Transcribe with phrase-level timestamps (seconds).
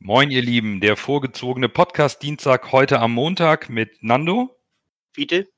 [0.00, 4.56] Moin, ihr Lieben, der vorgezogene Podcast-Dienstag heute am Montag mit Nando.
[5.12, 5.48] Bitte?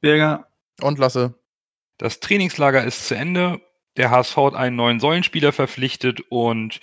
[0.00, 0.48] Birger.
[0.80, 1.38] Und Lasse.
[1.98, 3.60] Das Trainingslager ist zu Ende.
[3.98, 6.80] Der HSV hat einen neuen Säulenspieler verpflichtet und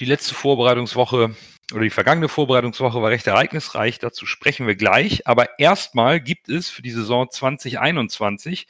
[0.00, 1.36] die letzte Vorbereitungswoche
[1.72, 3.98] oder die vergangene Vorbereitungswoche war recht ereignisreich.
[3.98, 5.26] Dazu sprechen wir gleich.
[5.26, 8.66] Aber erstmal gibt es für die Saison 2021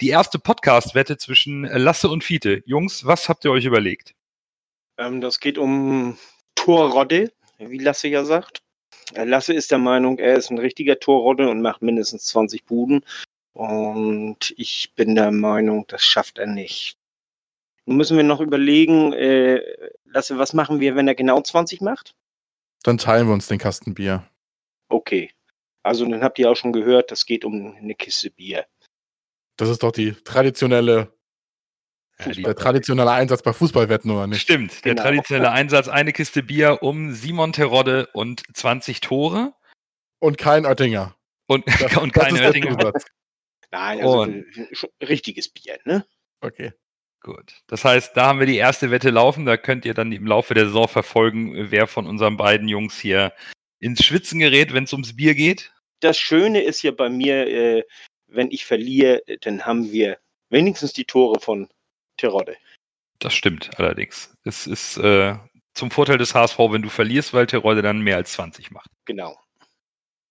[0.00, 2.62] die erste Podcast-Wette zwischen Lasse und Fiete.
[2.64, 4.14] Jungs, was habt ihr euch überlegt?
[4.98, 6.16] Ähm, das geht um
[6.64, 8.62] Torrodde, wie Lasse ja sagt.
[9.12, 13.04] Äh, Lasse ist der Meinung, er ist ein richtiger Torrodde und macht mindestens 20 Buden.
[13.52, 16.96] Und ich bin der Meinung, das schafft er nicht.
[17.84, 19.60] Nun müssen wir noch überlegen, äh,
[20.06, 22.14] Lasse, was machen wir, wenn er genau 20 macht?
[22.82, 24.26] Dann teilen wir uns den Kasten Bier.
[24.88, 25.30] Okay.
[25.82, 28.64] Also dann habt ihr auch schon gehört, das geht um eine Kiste Bier.
[29.58, 31.12] Das ist doch die traditionelle
[32.18, 34.40] ja, der traditionelle Einsatz bei Fußballwetten, oder nicht?
[34.40, 35.02] Stimmt, der genau.
[35.02, 39.54] traditionelle Einsatz, eine Kiste Bier um Simon Terodde und 20 Tore.
[40.20, 41.16] Und kein Oettinger.
[41.46, 42.92] Und, das, und kein Oettinger.
[43.70, 44.44] Nein, also und.
[45.02, 46.06] richtiges Bier, ne?
[46.40, 46.72] Okay.
[47.20, 47.54] Gut.
[47.68, 49.46] Das heißt, da haben wir die erste Wette laufen.
[49.46, 53.32] Da könnt ihr dann im Laufe der Saison verfolgen, wer von unseren beiden Jungs hier
[53.80, 55.72] ins Schwitzen gerät, wenn es ums Bier geht.
[56.00, 57.82] Das Schöne ist ja bei mir, äh,
[58.26, 60.18] wenn ich verliere, dann haben wir
[60.50, 61.68] wenigstens die Tore von
[62.16, 62.56] Terodde.
[63.18, 64.36] Das stimmt allerdings.
[64.44, 65.36] Es ist äh,
[65.72, 68.90] zum Vorteil des HSV, wenn du verlierst, weil Terodde dann mehr als 20 macht.
[69.04, 69.38] Genau.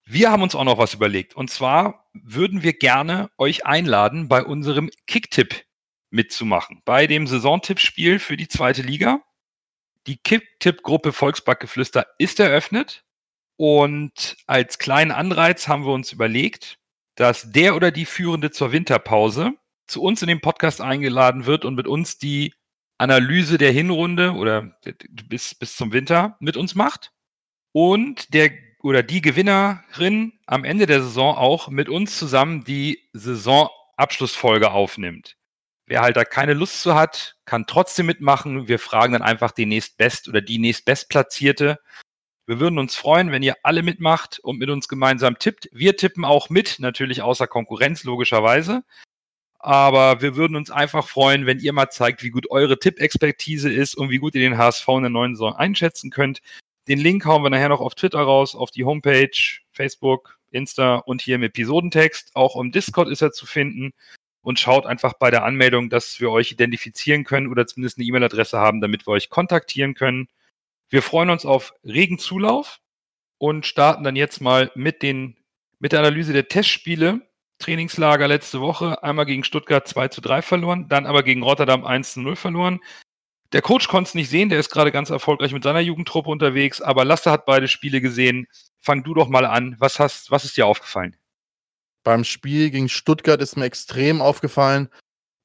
[0.06, 1.36] Wir haben uns auch noch was überlegt.
[1.36, 5.64] Und zwar würden wir gerne euch einladen, bei unserem Kicktipp
[6.10, 6.82] mitzumachen.
[6.86, 9.22] Bei dem Saisontippspiel für die zweite Liga.
[10.06, 13.04] Die Kicktipp-Gruppe Volksbackgeflüster ist eröffnet.
[13.56, 16.80] Und als kleinen Anreiz haben wir uns überlegt,
[17.16, 19.54] dass der oder die Führende zur Winterpause
[19.88, 22.54] zu uns in den Podcast eingeladen wird und mit uns die
[22.98, 24.78] Analyse der Hinrunde oder
[25.28, 27.12] bis, bis zum Winter mit uns macht.
[27.72, 28.52] Und der
[28.84, 35.38] oder die Gewinnerin am Ende der Saison auch mit uns zusammen die Saisonabschlussfolge aufnimmt.
[35.86, 38.68] Wer halt da keine Lust zu hat, kann trotzdem mitmachen.
[38.68, 41.80] Wir fragen dann einfach die nächstbest oder die nächstbestplatzierte.
[42.46, 45.70] Wir würden uns freuen, wenn ihr alle mitmacht und mit uns gemeinsam tippt.
[45.72, 48.84] Wir tippen auch mit, natürlich außer Konkurrenz, logischerweise.
[49.64, 53.96] Aber wir würden uns einfach freuen, wenn ihr mal zeigt, wie gut eure Tippexpertise ist
[53.96, 56.42] und wie gut ihr den HSV in der neuen Saison einschätzen könnt.
[56.90, 59.32] Den Link hauen wir nachher noch auf Twitter raus, auf die Homepage,
[59.72, 62.32] Facebook, Insta und hier im Episodentext.
[62.34, 63.94] Auch im Discord ist er zu finden.
[64.42, 68.58] Und schaut einfach bei der Anmeldung, dass wir euch identifizieren können oder zumindest eine E-Mail-Adresse
[68.58, 70.28] haben, damit wir euch kontaktieren können.
[70.90, 72.82] Wir freuen uns auf regen Zulauf
[73.38, 75.38] und starten dann jetzt mal mit, den,
[75.80, 77.22] mit der Analyse der Testspiele
[77.60, 79.02] Trainingslager letzte Woche.
[79.04, 82.80] Einmal gegen Stuttgart 2 zu 3 verloren, dann aber gegen Rotterdam 1 zu 0 verloren.
[83.54, 86.82] Der Coach konnte es nicht sehen, der ist gerade ganz erfolgreich mit seiner Jugendtruppe unterwegs,
[86.82, 88.48] aber Lasse hat beide Spiele gesehen.
[88.80, 89.76] Fang du doch mal an.
[89.78, 91.16] Was, hast, was ist dir aufgefallen?
[92.04, 94.90] Beim Spiel gegen Stuttgart ist mir extrem aufgefallen,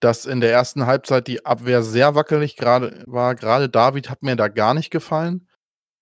[0.01, 3.35] dass in der ersten Halbzeit die Abwehr sehr wackelig gerade war.
[3.35, 5.49] Gerade David hat mir da gar nicht gefallen.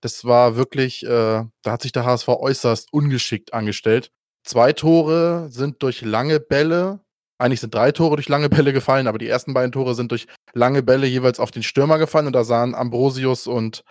[0.01, 4.13] Das war wirklich, äh, da hat sich der HSV äußerst ungeschickt angestellt.
[4.47, 7.01] Zwei Tore sind durch lange Bälle,
[7.37, 10.29] eigentlich sind drei Tore durch lange Bälle gefallen, aber die ersten beiden Tore sind durch
[10.55, 13.83] lange Bälle jeweils auf den Stürmer gefallen und da sahen Ambrosius und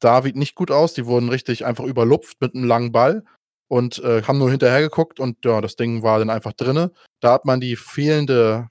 [0.00, 0.94] David nicht gut aus.
[0.94, 3.24] Die wurden richtig einfach überlupft mit einem langen Ball
[3.68, 6.90] und äh, haben nur hinterher geguckt und ja, das Ding war dann einfach drinne.
[7.20, 8.68] Da hat man die fehlende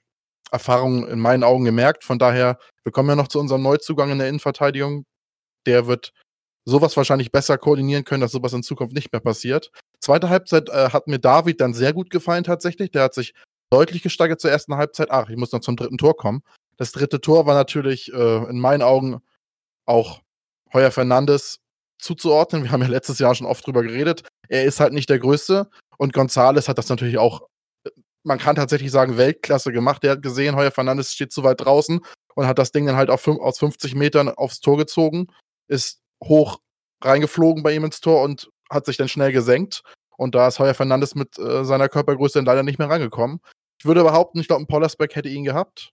[0.52, 2.04] Erfahrung in meinen Augen gemerkt.
[2.04, 5.04] Von daher, wir kommen ja noch zu unserem Neuzugang in der Innenverteidigung.
[5.66, 6.12] Der wird
[6.66, 9.70] sowas wahrscheinlich besser koordinieren können, dass sowas in Zukunft nicht mehr passiert.
[10.00, 12.90] Zweite Halbzeit äh, hat mir David dann sehr gut gefallen tatsächlich.
[12.90, 13.34] Der hat sich
[13.70, 15.10] deutlich gesteigert zur ersten Halbzeit.
[15.10, 16.42] Ach, ich muss noch zum dritten Tor kommen.
[16.76, 19.20] Das dritte Tor war natürlich äh, in meinen Augen
[19.86, 20.22] auch
[20.72, 21.60] Heuer Fernandes
[21.98, 22.64] zuzuordnen.
[22.64, 24.26] Wir haben ja letztes Jahr schon oft drüber geredet.
[24.48, 25.68] Er ist halt nicht der Größte.
[25.98, 27.42] Und Gonzales hat das natürlich auch,
[27.84, 27.90] äh,
[28.22, 30.02] man kann tatsächlich sagen, Weltklasse gemacht.
[30.02, 32.00] Der hat gesehen, Heuer Fernandes steht zu weit draußen
[32.34, 35.26] und hat das Ding dann halt auf, aus 50 Metern aufs Tor gezogen.
[35.68, 36.60] Ist hoch
[37.02, 39.82] reingeflogen bei ihm ins Tor und hat sich dann schnell gesenkt.
[40.16, 43.40] Und da ist Heuer Fernandes mit äh, seiner Körpergröße dann leider nicht mehr rangekommen.
[43.78, 45.92] Ich würde behaupten, ich glaube, ein Pollersbeck hätte ihn gehabt.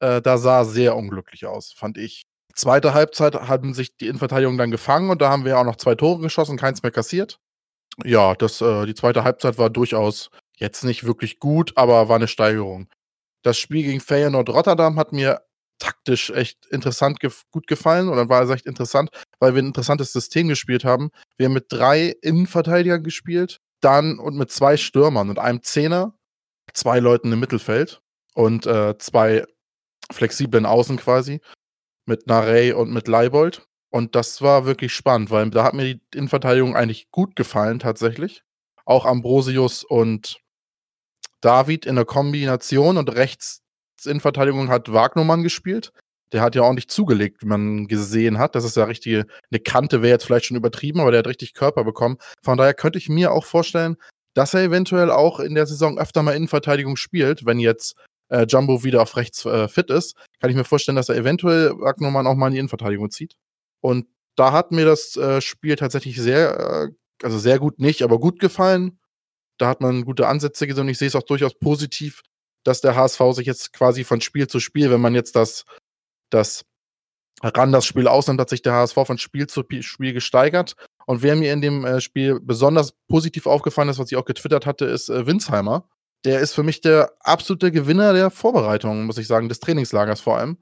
[0.00, 2.24] Äh, da sah sehr unglücklich aus, fand ich.
[2.54, 5.94] Zweite Halbzeit haben sich die Innenverteidigung dann gefangen und da haben wir auch noch zwei
[5.94, 7.38] Tore geschossen, keins mehr kassiert.
[8.04, 12.28] Ja, das, äh, die zweite Halbzeit war durchaus jetzt nicht wirklich gut, aber war eine
[12.28, 12.88] Steigerung.
[13.42, 15.40] Das Spiel gegen Feyenoord Rotterdam hat mir
[15.84, 20.12] taktisch echt interessant gef gut gefallen oder war es echt interessant, weil wir ein interessantes
[20.12, 21.10] System gespielt haben.
[21.36, 26.14] Wir haben mit drei Innenverteidigern gespielt, dann und mit zwei Stürmern und einem Zehner,
[26.72, 28.00] zwei Leuten im Mittelfeld
[28.34, 29.44] und äh, zwei
[30.10, 31.40] flexiblen Außen quasi
[32.06, 33.66] mit Narey und mit Leibold.
[33.90, 38.42] Und das war wirklich spannend, weil da hat mir die Innenverteidigung eigentlich gut gefallen tatsächlich.
[38.86, 40.40] Auch Ambrosius und
[41.42, 43.63] David in der Kombination und rechts
[44.06, 45.92] Innenverteidigung hat Wagnermann gespielt.
[46.32, 48.54] Der hat ja ordentlich zugelegt, wie man gesehen hat.
[48.54, 51.54] Das ist ja richtige, eine Kante wäre jetzt vielleicht schon übertrieben, aber der hat richtig
[51.54, 52.16] Körper bekommen.
[52.42, 53.96] Von daher könnte ich mir auch vorstellen,
[54.34, 57.94] dass er eventuell auch in der Saison öfter mal Innenverteidigung spielt, wenn jetzt
[58.28, 60.16] äh, Jumbo wieder auf rechts äh, fit ist.
[60.40, 63.36] Kann ich mir vorstellen, dass er eventuell Wagnermann auch mal in die Innenverteidigung zieht.
[63.80, 64.06] Und
[64.36, 68.40] da hat mir das äh, Spiel tatsächlich sehr, äh, also sehr gut nicht, aber gut
[68.40, 68.98] gefallen.
[69.58, 72.22] Da hat man gute Ansätze gesehen und ich sehe es auch durchaus positiv,
[72.64, 75.64] dass der HSV sich jetzt quasi von Spiel zu Spiel, wenn man jetzt das,
[76.30, 76.64] das
[77.42, 80.74] Randers-Spiel ausnimmt, hat sich der HSV von Spiel zu Spiel gesteigert.
[81.06, 84.66] Und wer mir in dem äh, Spiel besonders positiv aufgefallen ist, was ich auch getwittert
[84.66, 85.88] hatte, ist äh, Winsheimer.
[86.24, 90.38] Der ist für mich der absolute Gewinner der Vorbereitung, muss ich sagen, des Trainingslagers vor
[90.38, 90.56] allem.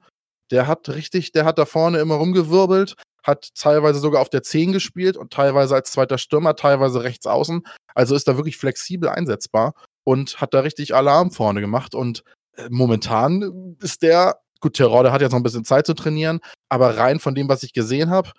[0.51, 4.73] Der hat richtig, der hat da vorne immer rumgewirbelt, hat teilweise sogar auf der 10
[4.73, 7.65] gespielt und teilweise als zweiter Stürmer, teilweise rechts außen.
[7.95, 9.73] Also ist da wirklich flexibel einsetzbar
[10.03, 11.95] und hat da richtig Alarm vorne gemacht.
[11.95, 12.23] Und
[12.55, 16.39] äh, momentan ist der, gut, Terror, der hat jetzt noch ein bisschen Zeit zu trainieren,
[16.69, 18.31] aber rein von dem, was ich gesehen habe,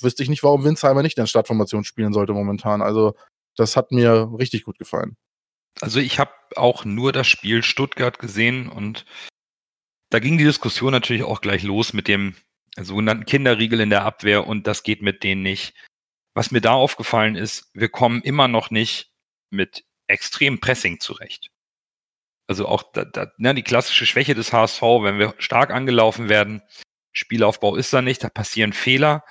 [0.00, 2.82] wüsste ich nicht, warum Winsheimer nicht in Startformation spielen sollte momentan.
[2.82, 3.14] Also,
[3.56, 5.16] das hat mir richtig gut gefallen.
[5.80, 9.04] Also, ich habe auch nur das Spiel Stuttgart gesehen und
[10.10, 12.34] da ging die Diskussion natürlich auch gleich los mit dem
[12.76, 15.74] sogenannten Kinderriegel in der Abwehr und das geht mit denen nicht.
[16.34, 19.12] Was mir da aufgefallen ist, wir kommen immer noch nicht
[19.50, 21.50] mit extrem Pressing zurecht.
[22.46, 26.62] Also auch da, da, ne, die klassische Schwäche des HSV, wenn wir stark angelaufen werden,
[27.12, 29.24] Spielaufbau ist da nicht, da passieren Fehler.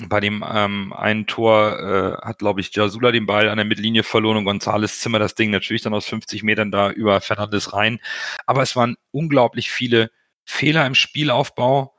[0.00, 4.04] Bei dem ähm, einen Tor äh, hat, glaube ich, Jasula den Ball an der Mittellinie
[4.04, 7.98] verloren und Gonzales Zimmer das Ding natürlich dann aus 50 Metern da über Fernandes rein.
[8.46, 10.10] Aber es waren unglaublich viele
[10.44, 11.96] Fehler im Spielaufbau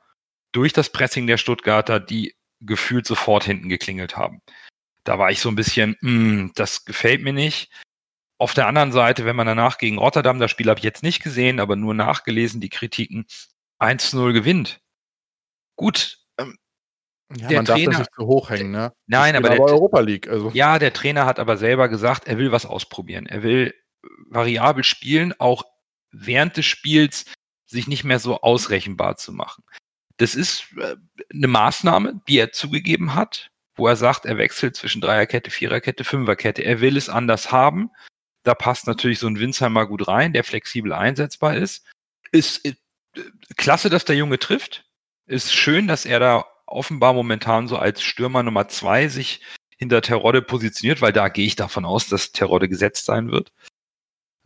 [0.52, 4.40] durch das Pressing der Stuttgarter, die gefühlt sofort hinten geklingelt haben.
[5.04, 7.70] Da war ich so ein bisschen, mh, hm, das gefällt mir nicht.
[8.38, 11.22] Auf der anderen Seite, wenn man danach gegen Rotterdam, das Spiel habe ich jetzt nicht
[11.22, 13.26] gesehen, aber nur nachgelesen, die Kritiken,
[13.78, 14.80] 1-0 gewinnt.
[15.76, 16.18] Gut.
[16.38, 16.56] Ähm,
[17.36, 18.92] ja, der man Trainer, darf das nicht zu hoch hängen, ne?
[19.06, 20.28] Nein, aber, der Europa League.
[20.28, 20.50] Also.
[20.54, 23.26] Ja, der Trainer hat aber selber gesagt, er will was ausprobieren.
[23.26, 23.74] Er will
[24.28, 25.64] variabel spielen, auch
[26.10, 27.26] während des Spiels
[27.66, 29.64] sich nicht mehr so ausrechenbar zu machen.
[30.16, 30.96] Das ist äh,
[31.32, 33.50] eine Maßnahme, die er zugegeben hat,
[33.80, 36.62] wo er sagt, er wechselt zwischen Dreierkette, Viererkette, Fünferkette.
[36.62, 37.90] Er will es anders haben.
[38.44, 41.84] Da passt natürlich so ein Winsheimer gut rein, der flexibel einsetzbar ist.
[42.30, 42.74] Ist äh,
[43.56, 44.84] klasse, dass der Junge trifft.
[45.26, 49.42] Ist schön, dass er da offenbar momentan so als Stürmer Nummer zwei sich
[49.78, 53.52] hinter Terodde positioniert, weil da gehe ich davon aus, dass Terodde gesetzt sein wird.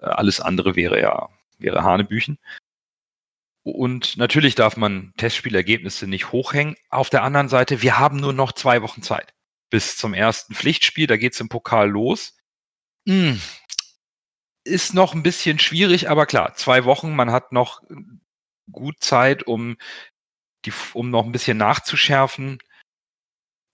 [0.00, 1.28] Äh, alles andere wäre ja,
[1.58, 2.38] wäre Hanebüchen.
[3.64, 6.76] Und natürlich darf man Testspielergebnisse nicht hochhängen.
[6.90, 9.34] Auf der anderen Seite, wir haben nur noch zwei Wochen Zeit
[9.70, 11.06] bis zum ersten Pflichtspiel.
[11.06, 12.36] Da geht's im Pokal los.
[13.08, 13.40] Hm.
[14.64, 17.82] Ist noch ein bisschen schwierig, aber klar, zwei Wochen, man hat noch
[18.70, 19.76] gut Zeit, um,
[20.64, 22.58] die, um noch ein bisschen nachzuschärfen.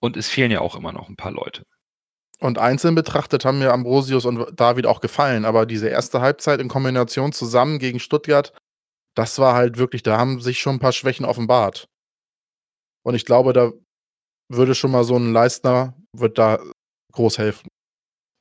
[0.01, 1.65] Und es fehlen ja auch immer noch ein paar Leute.
[2.39, 6.69] Und einzeln betrachtet haben mir Ambrosius und David auch gefallen, aber diese erste Halbzeit in
[6.69, 8.55] Kombination zusammen gegen Stuttgart
[9.21, 11.91] das war halt wirklich, da haben sich schon ein paar Schwächen offenbart.
[13.03, 13.71] Und ich glaube, da
[14.49, 16.59] würde schon mal so ein Leistner, wird da
[17.13, 17.69] groß helfen.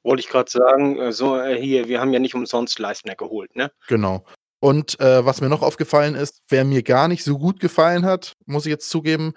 [0.06, 3.58] Wollte ich gerade sagen, äh, so äh, hier, wir haben ja nicht umsonst Leistner geholt,
[3.58, 3.74] ne?
[3.90, 4.24] Genau.
[4.62, 8.32] Und äh, was mir noch aufgefallen ist, wer mir gar nicht so gut gefallen hat,
[8.46, 9.34] muss ich jetzt zugeben,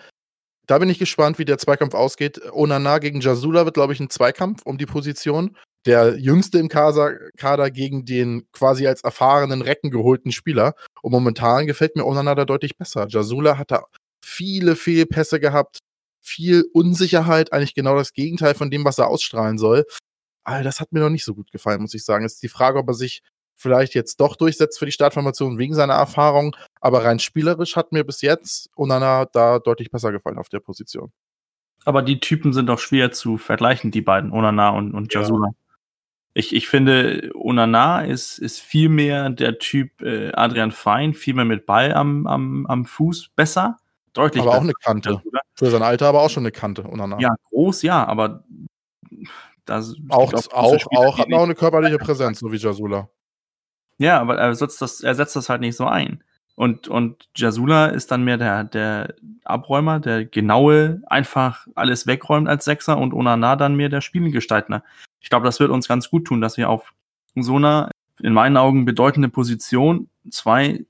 [0.69, 2.41] da bin ich gespannt, wie der Zweikampf ausgeht.
[2.53, 7.71] Onana gegen Jasula wird, glaube ich, ein Zweikampf um die Position der jüngste im Kader
[7.71, 10.75] gegen den quasi als erfahrenen Recken geholten Spieler.
[11.03, 13.07] Und momentan gefällt mir Onana da deutlich besser.
[13.09, 13.85] Jasula hat da
[14.25, 15.79] viele Fehlpässe gehabt,
[16.21, 19.85] viel Unsicherheit, eigentlich genau das Gegenteil von dem, was er ausstrahlen soll.
[20.45, 22.25] Aber das hat mir noch nicht so gut gefallen, muss ich sagen.
[22.25, 23.23] Es ist die Frage, ob er sich
[23.57, 26.57] vielleicht jetzt doch durchsetzt für die Startformation wegen seiner Erfahrung.
[26.81, 31.13] Aber rein spielerisch hat mir bis jetzt Onana da deutlich besser gefallen auf der Position.
[31.85, 35.49] Aber die Typen sind doch schwer zu vergleichen, die beiden, Onana und, und Jasula.
[35.49, 35.62] Ja.
[36.35, 41.45] Ich, ich finde, Onana ist, ist viel mehr der Typ äh, Adrian Fein, viel mehr
[41.45, 43.79] mit Ball am, am, am Fuß besser.
[44.15, 44.59] Deutlich aber besser.
[44.59, 45.23] auch eine Kante.
[45.55, 47.19] Für sein Alter aber auch schon eine Kante, Onana.
[47.21, 48.45] Ja, groß, ja, aber
[49.65, 53.09] Das Auch, gibt auch, Spieler, auch, hat auch eine körperliche Präsenz, so wie Jasula.
[53.99, 56.25] Ja, aber er setzt das, er setzt das halt nicht so ein.
[56.55, 62.65] Und, und Jasula ist dann mehr der, der Abräumer, der genaue, einfach alles wegräumt als
[62.65, 64.83] Sechser und Onana dann mehr der Spielgestaltner.
[65.23, 66.93] Ich glaube, das wird uns ganz gut tun, dass wir auf
[67.35, 70.85] so einer, in meinen Augen, bedeutende Position zwei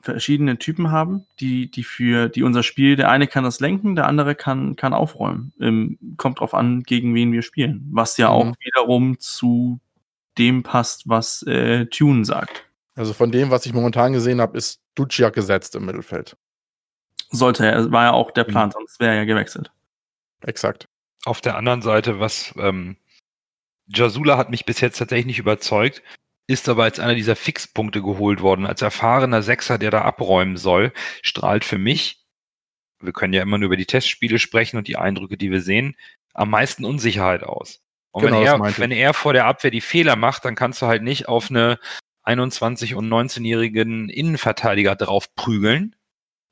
[0.00, 4.06] verschiedene Typen haben, die, die für, die unser Spiel, der eine kann das lenken, der
[4.06, 5.52] andere kann, kann aufräumen.
[5.60, 7.86] Ähm, kommt drauf an, gegen wen wir spielen.
[7.90, 8.34] Was ja Mhm.
[8.34, 9.80] auch wiederum zu
[10.36, 12.66] dem passt, was äh, Tune sagt.
[12.96, 16.36] Also von dem, was ich momentan gesehen habe, ist Duciak gesetzt im Mittelfeld.
[17.30, 18.50] Sollte er, war ja auch der Mhm.
[18.50, 19.72] Plan, sonst wäre er ja gewechselt.
[20.42, 20.86] Exakt.
[21.24, 22.96] Auf der anderen Seite, was ähm,
[23.86, 26.02] Jasula hat mich bis jetzt tatsächlich nicht überzeugt,
[26.46, 28.66] ist aber als einer dieser Fixpunkte geholt worden.
[28.66, 32.24] Als erfahrener Sechser, der da abräumen soll, strahlt für mich,
[33.00, 35.96] wir können ja immer nur über die Testspiele sprechen und die Eindrücke, die wir sehen,
[36.32, 37.82] am meisten Unsicherheit aus.
[38.10, 40.86] Und Genau, wenn, er, wenn er vor der Abwehr die Fehler macht, dann kannst du
[40.86, 41.78] halt nicht auf eine
[42.24, 45.96] 21- und 19-jährigen Innenverteidiger drauf prügeln,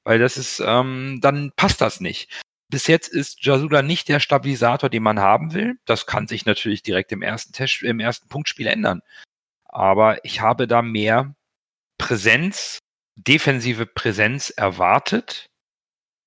[0.04, 2.42] weil das ist, ähm, dann passt das nicht.
[2.72, 5.78] Bis jetzt ist Jasula nicht der Stabilisator, den man haben will.
[5.84, 9.02] Das kann sich natürlich direkt im ersten Test, im ersten Punktspiel ändern.
[9.66, 11.34] Aber ich habe da mehr
[11.98, 12.78] Präsenz,
[13.14, 15.50] defensive Präsenz erwartet.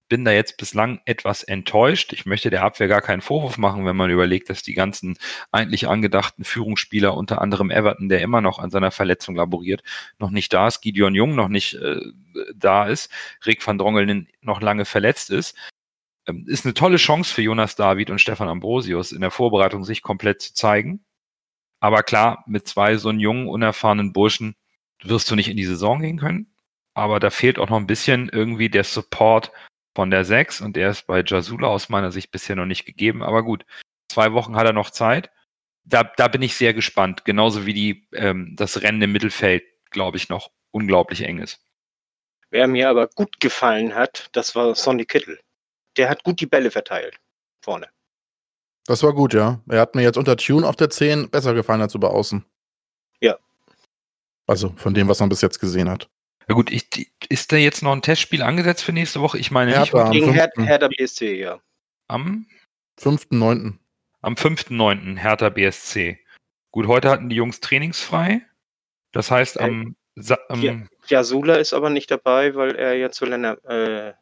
[0.07, 2.13] Bin da jetzt bislang etwas enttäuscht.
[2.13, 5.17] Ich möchte der Abwehr gar keinen Vorwurf machen, wenn man überlegt, dass die ganzen
[5.51, 9.81] eigentlich angedachten Führungsspieler, unter anderem Everton, der immer noch an seiner Verletzung laboriert,
[10.19, 12.01] noch nicht da ist, Gideon Jung noch nicht äh,
[12.53, 13.11] da ist,
[13.47, 15.57] Rick van Drongelen noch lange verletzt ist.
[16.27, 20.01] Ähm, ist eine tolle Chance für Jonas David und Stefan Ambrosius in der Vorbereitung, sich
[20.01, 21.05] komplett zu zeigen.
[21.79, 24.55] Aber klar, mit zwei so einen jungen, unerfahrenen Burschen
[25.03, 26.55] wirst du nicht in die Saison gehen können.
[26.93, 29.51] Aber da fehlt auch noch ein bisschen irgendwie der Support
[29.95, 33.21] von der 6 und der ist bei Jasula aus meiner Sicht bisher noch nicht gegeben.
[33.21, 33.65] Aber gut,
[34.09, 35.29] zwei Wochen hat er noch Zeit.
[35.83, 37.25] Da, da bin ich sehr gespannt.
[37.25, 41.61] Genauso wie die, ähm, das Rennen im Mittelfeld, glaube ich, noch unglaublich eng ist.
[42.49, 45.39] Wer mir aber gut gefallen hat, das war Sonny Kittel.
[45.97, 47.17] Der hat gut die Bälle verteilt.
[47.63, 47.87] Vorne.
[48.85, 49.61] Das war gut, ja.
[49.69, 52.45] Er hat mir jetzt unter Tune auf der 10 besser gefallen als über außen.
[53.19, 53.37] Ja.
[54.45, 56.09] Also von dem, was man bis jetzt gesehen hat.
[56.47, 59.39] Ja gut, ich, ist da jetzt noch ein Testspiel angesetzt für nächste Woche?
[59.39, 60.05] Ich meine Hertha.
[60.05, 60.67] Am Gegen Her 5..
[60.67, 61.59] Hertha BSC, ja.
[62.07, 62.45] am,
[62.99, 63.73] 5.9.
[64.21, 65.17] am 5.9.
[65.17, 66.19] Hertha BSC.
[66.71, 68.41] Gut, heute hatten die Jungs trainingsfrei.
[69.11, 69.95] Das heißt, am,
[70.49, 70.81] am Ja.
[71.07, 74.13] Jasula ist aber nicht dabei, weil er ja zur Länder, äh,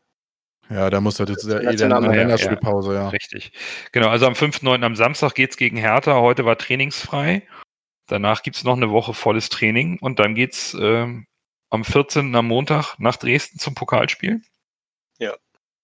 [0.70, 3.10] Ja, da muss er jetzt der eh National- in der Ja, Länderspielpause, ja.
[3.10, 3.52] Richtig.
[3.92, 4.84] Genau, also am 5.9.
[4.84, 6.16] am Samstag geht's gegen Hertha.
[6.16, 7.48] Heute war trainingsfrei.
[8.08, 11.28] Danach gibt's noch eine Woche volles Training und dann geht's ähm,
[11.70, 12.36] am 14.
[12.36, 14.42] am Montag nach Dresden zum Pokalspiel.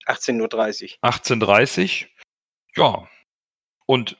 [0.05, 1.09] 18.30 Uhr.
[1.09, 2.07] 18.30
[2.75, 3.07] Ja.
[3.85, 4.17] Und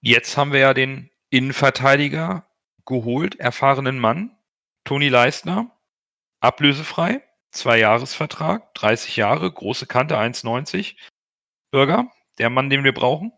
[0.00, 2.46] jetzt haben wir ja den Innenverteidiger
[2.84, 4.36] geholt, erfahrenen Mann,
[4.84, 5.76] Toni Leistner,
[6.40, 7.22] ablösefrei,
[7.56, 10.94] zwei Jahresvertrag, 30 Jahre, große Kante, 1,90.
[11.70, 12.06] Bürger,
[12.38, 13.32] der Mann, den wir brauchen.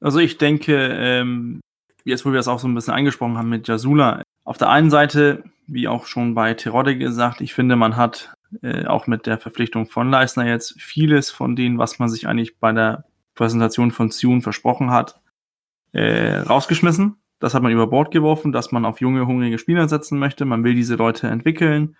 [0.00, 1.60] Also ich denke, ähm,
[2.04, 4.90] jetzt wo wir das auch so ein bisschen angesprochen haben mit Jasula, auf der einen
[4.90, 9.38] Seite, wie auch schon bei Terodde gesagt, ich finde, man hat äh, auch mit der
[9.38, 13.04] Verpflichtung von Leisner jetzt vieles von denen, was man sich eigentlich bei der
[13.34, 15.20] Präsentation von Zune versprochen hat,
[15.92, 17.16] äh, rausgeschmissen.
[17.38, 20.44] Das hat man über Bord geworfen, dass man auf junge, hungrige Spieler setzen möchte.
[20.44, 21.96] Man will diese Leute entwickeln.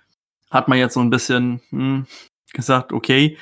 [0.51, 2.07] Hat man jetzt so ein bisschen hm,
[2.53, 3.39] gesagt, okay,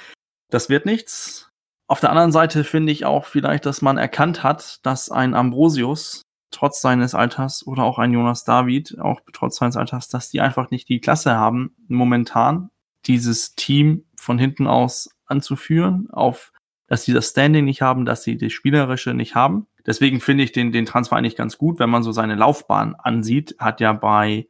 [0.50, 1.50] das wird nichts.
[1.86, 6.22] Auf der anderen Seite finde ich auch vielleicht, dass man erkannt hat, dass ein Ambrosius
[6.50, 10.70] trotz seines Alters oder auch ein Jonas David, auch trotz seines Alters, dass die einfach
[10.70, 12.70] nicht die Klasse haben, momentan
[13.06, 16.52] dieses Team von hinten aus anzuführen, auf
[16.88, 19.66] dass sie das Standing nicht haben, dass sie das Spielerische nicht haben.
[19.86, 23.56] Deswegen finde ich den, den Transfer eigentlich ganz gut, wenn man so seine Laufbahn ansieht,
[23.58, 24.48] hat ja bei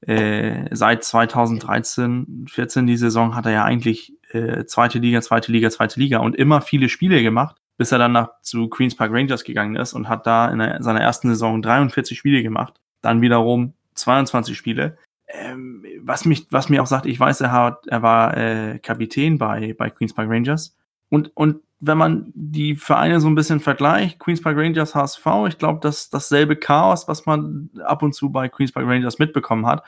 [0.00, 5.70] äh, seit 2013, 14 die Saison hat er ja eigentlich äh, zweite Liga, zweite Liga,
[5.70, 9.44] zweite Liga und immer viele Spiele gemacht, bis er dann nach, zu Queens Park Rangers
[9.44, 13.74] gegangen ist und hat da in der, seiner ersten Saison 43 Spiele gemacht, dann wiederum
[13.94, 14.98] 22 Spiele.
[15.26, 19.36] Ähm, was mich, was mir auch sagt, ich weiß, er hat, er war äh, Kapitän
[19.36, 20.76] bei bei Queens Park Rangers
[21.10, 25.58] und und wenn man die Vereine so ein bisschen vergleicht, Queens Park Rangers, HSV, ich
[25.58, 29.84] glaube, dass dasselbe Chaos, was man ab und zu bei Queens Park Rangers mitbekommen hat,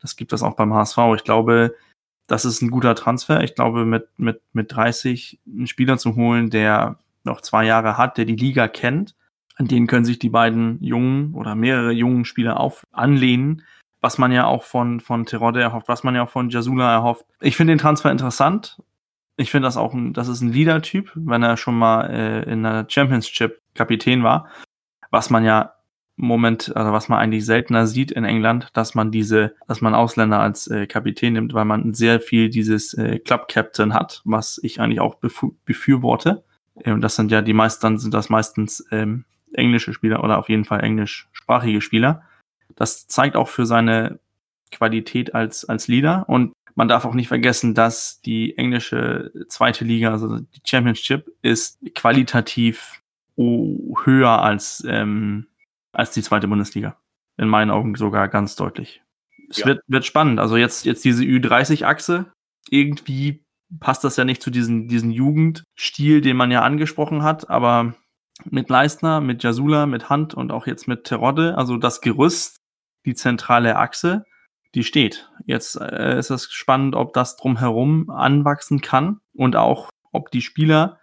[0.00, 0.98] das gibt es auch beim HSV.
[1.16, 1.74] Ich glaube,
[2.28, 3.42] das ist ein guter Transfer.
[3.42, 8.16] Ich glaube, mit, mit, mit 30 einen Spieler zu holen, der noch zwei Jahre hat,
[8.16, 9.16] der die Liga kennt,
[9.56, 13.62] an den können sich die beiden jungen oder mehrere jungen Spieler auf anlehnen,
[14.00, 17.26] was man ja auch von, von Terodde erhofft, was man ja auch von Jasula erhofft.
[17.40, 18.80] Ich finde den Transfer interessant.
[19.40, 22.64] Ich finde das auch ein, das ist ein Leader-Typ, wenn er schon mal äh, in
[22.64, 24.48] der Championship Kapitän war.
[25.10, 25.74] was man ja
[26.18, 29.94] im Moment, also was man eigentlich seltener sieht in England, dass man diese, dass man
[29.94, 34.58] Ausländer als äh, Kapitän nimmt, weil man sehr viel dieses äh, Club Captain hat, was
[34.62, 35.14] ich eigentlich auch
[35.64, 36.42] befürworte.
[36.74, 40.38] Und ähm, das sind ja die meisten, dann sind das meistens ähm, englische Spieler oder
[40.38, 42.22] auf jeden Fall englischsprachige Spieler.
[42.74, 44.18] Das zeigt auch für seine
[44.72, 46.24] Qualität als, als Leader.
[46.28, 51.80] Und man darf auch nicht vergessen, dass die englische zweite Liga, also die Championship, ist
[51.96, 53.02] qualitativ
[53.36, 55.48] höher als, ähm,
[55.90, 56.96] als die zweite Bundesliga.
[57.36, 59.02] In meinen Augen sogar ganz deutlich.
[59.50, 59.66] Es ja.
[59.66, 60.38] wird, wird spannend.
[60.38, 62.30] Also jetzt, jetzt diese Ü30-Achse.
[62.70, 63.44] Irgendwie
[63.80, 67.94] passt das ja nicht zu diesem diesen Jugendstil, den man ja angesprochen hat, aber
[68.44, 72.60] mit Leistner, mit Jasula, mit Hand und auch jetzt mit Terodde, also das Gerüst,
[73.04, 74.24] die zentrale Achse,
[74.78, 75.28] die steht.
[75.44, 81.00] Jetzt äh, ist es spannend, ob das drumherum anwachsen kann und auch, ob die Spieler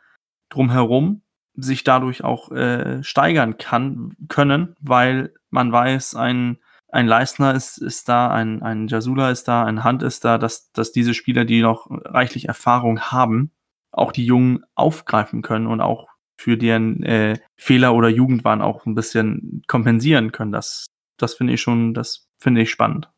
[0.50, 1.22] drumherum
[1.55, 8.08] sich dadurch auch äh, steigern kann, können, weil man weiß, ein, ein Leistner ist, ist
[8.08, 11.62] da, ein, ein Jasula ist da, ein Hand ist da, dass, dass diese Spieler, die
[11.62, 13.51] noch reichlich Erfahrung haben,
[13.91, 18.96] auch die Jungen aufgreifen können und auch für deren äh, Fehler oder Jugendwahn auch ein
[18.96, 20.51] bisschen kompensieren können.
[20.53, 20.86] Das,
[21.17, 23.10] das finde ich schon, das finde ich spannend.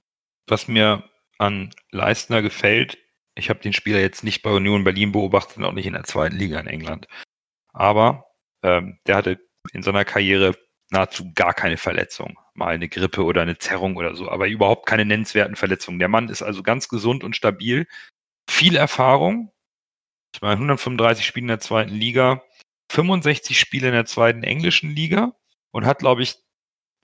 [0.48, 1.04] Was mir
[1.38, 2.98] an Leistner gefällt,
[3.36, 6.06] ich habe den Spieler jetzt nicht bei Union Berlin beobachtet und auch nicht in der
[6.06, 7.08] zweiten Liga in England.
[7.74, 8.26] Aber
[8.64, 9.40] ähm, der hatte
[9.74, 10.56] in seiner Karriere
[10.90, 12.40] nahezu gar keine Verletzung.
[12.54, 16.00] Mal eine Grippe oder eine Zerrung oder so, aber überhaupt keine nennenswerten Verletzungen.
[16.00, 17.88] Der Mann ist also ganz gesund und stabil.
[18.50, 19.52] Viel Erfahrung.
[20.34, 22.44] Ich meine, 135 Spiele in der zweiten Liga,
[22.92, 25.34] 65 Spiele in der zweiten englischen Liga
[25.72, 26.36] und hat, glaube ich,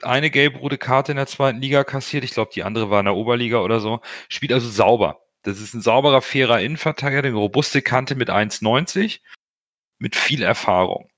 [0.03, 2.23] eine gelb-rote Karte in der zweiten Liga kassiert.
[2.23, 4.01] Ich glaube, die andere war in der Oberliga oder so.
[4.29, 5.21] Spielt also sauber.
[5.43, 9.19] Das ist ein sauberer, fairer Innenverteidiger, eine robuste Kante mit 1,90,
[9.99, 11.09] mit viel Erfahrung.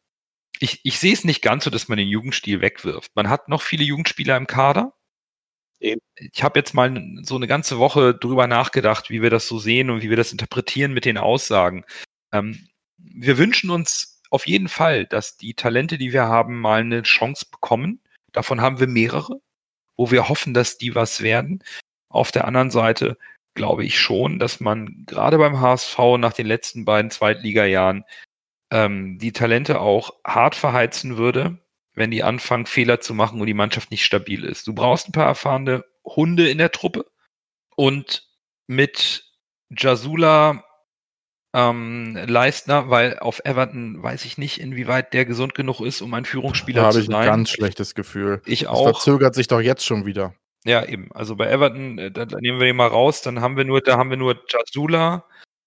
[0.59, 3.11] Ich, ich sehe es nicht ganz so, dass man den Jugendstil wegwirft.
[3.15, 4.93] Man hat noch viele Jugendspieler im Kader.
[5.79, 6.01] Eben.
[6.15, 9.89] Ich habe jetzt mal so eine ganze Woche drüber nachgedacht, wie wir das so sehen
[9.89, 11.83] und wie wir das interpretieren mit den Aussagen.
[12.31, 12.67] Ähm,
[12.97, 17.45] wir wünschen uns auf jeden Fall, dass die Talente, die wir haben, mal eine Chance
[17.51, 18.01] bekommen.
[18.35, 19.39] Davon haben wir mehrere,
[19.95, 21.63] wo wir hoffen, dass die was werden.
[22.09, 23.17] Auf der anderen Seite
[23.53, 28.03] glaube ich schon, dass man gerade beim HSV nach den letzten beiden Zweitligajahren
[28.71, 31.59] ähm, die Talente auch hart verheizen würde,
[31.93, 34.67] wenn die anfangen, Fehler zu machen und die Mannschaft nicht stabil ist.
[34.67, 37.05] Du brauchst ein paar erfahrene Hunde in der Truppe
[37.77, 38.27] und
[38.67, 39.23] mit
[39.69, 40.65] Jasula
[41.55, 46.25] ähm, Leistner, weil auf Everton weiß ich nicht, inwieweit der gesund genug ist, um ein
[46.25, 47.09] Führungsspieler da zu sein.
[47.09, 48.41] Da habe ich ein ganz schlechtes Gefühl.
[48.45, 48.83] Ich das auch.
[48.83, 50.35] verzögert sich doch jetzt schon wieder.
[50.65, 51.09] Ja, eben.
[51.13, 53.79] Also bei Everton, äh, da, da nehmen wir den mal raus, dann haben wir nur,
[53.79, 55.25] da haben wir nur Jasula,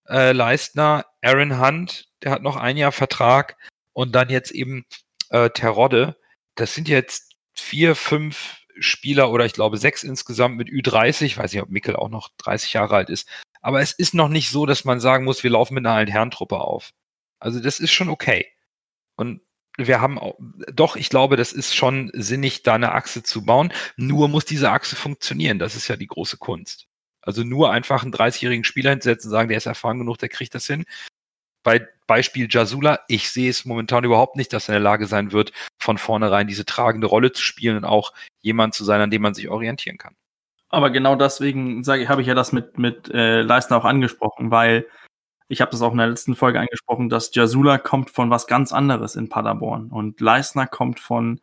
[0.09, 3.57] äh, Leistner, Aaron Hunt, der hat noch ein Jahr Vertrag
[3.95, 4.85] und dann jetzt eben
[5.31, 6.17] äh, Terodde.
[6.55, 11.23] Das sind jetzt vier, fünf Spieler oder ich glaube sechs insgesamt mit Ü30.
[11.23, 13.27] Ich weiß nicht, ob Mikkel auch noch 30 Jahre alt ist.
[13.61, 16.59] Aber es ist noch nicht so, dass man sagen muss, wir laufen mit einer Altherrentruppe
[16.59, 16.93] auf.
[17.39, 18.47] Also das ist schon okay.
[19.17, 19.41] Und
[19.77, 20.37] wir haben auch,
[20.73, 23.73] doch, ich glaube, das ist schon sinnig, da eine Achse zu bauen.
[23.97, 25.59] Nur muss diese Achse funktionieren.
[25.59, 26.87] Das ist ja die große Kunst.
[27.23, 30.55] Also nur einfach einen 30-jährigen Spieler hinsetzen und sagen, der ist erfahren genug, der kriegt
[30.55, 30.85] das hin.
[31.63, 35.33] Bei Beispiel Jasula, ich sehe es momentan überhaupt nicht, dass er in der Lage sein
[35.33, 39.23] wird, von vornherein diese tragende Rolle zu spielen und auch jemand zu sein, an dem
[39.23, 40.17] man sich orientieren kann.
[40.71, 44.51] Aber genau deswegen sage ich, habe ich ja das mit, mit äh, Leistner auch angesprochen,
[44.51, 44.87] weil
[45.49, 48.73] ich habe das auch in der letzten Folge angesprochen, dass Jasula kommt von was ganz
[48.73, 51.41] anderes in Paderborn und Leistner kommt von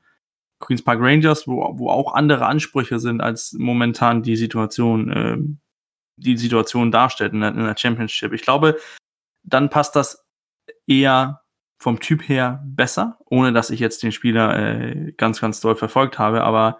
[0.60, 5.38] Queens Park Rangers, wo, wo auch andere Ansprüche sind als momentan die Situation äh,
[6.18, 8.34] die Situation darstellt in der, in der Championship.
[8.34, 8.78] Ich glaube,
[9.44, 10.26] dann passt das
[10.88, 11.42] eher
[11.78, 16.18] vom Typ her besser, ohne dass ich jetzt den Spieler äh, ganz, ganz doll verfolgt
[16.18, 16.80] habe, aber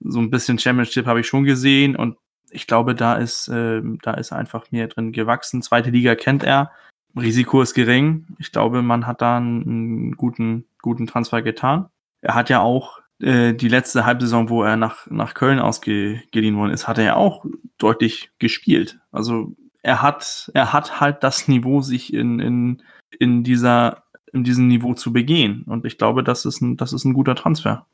[0.00, 2.16] so ein bisschen Championship habe ich schon gesehen und
[2.50, 5.62] ich glaube, da ist, äh, da ist einfach mehr drin gewachsen.
[5.62, 6.70] Zweite Liga kennt er.
[7.16, 8.26] Risiko ist gering.
[8.38, 11.86] Ich glaube, man hat da einen guten, guten Transfer getan.
[12.20, 16.72] Er hat ja auch äh, die letzte Halbsaison, wo er nach, nach Köln ausgeliehen worden
[16.72, 17.44] ist, hat er ja auch
[17.78, 19.00] deutlich gespielt.
[19.12, 22.82] Also er hat, er hat halt das Niveau, sich in, in,
[23.18, 25.64] in dieser, in diesem Niveau zu begehen.
[25.64, 27.86] Und ich glaube, das ist ein, das ist ein guter Transfer.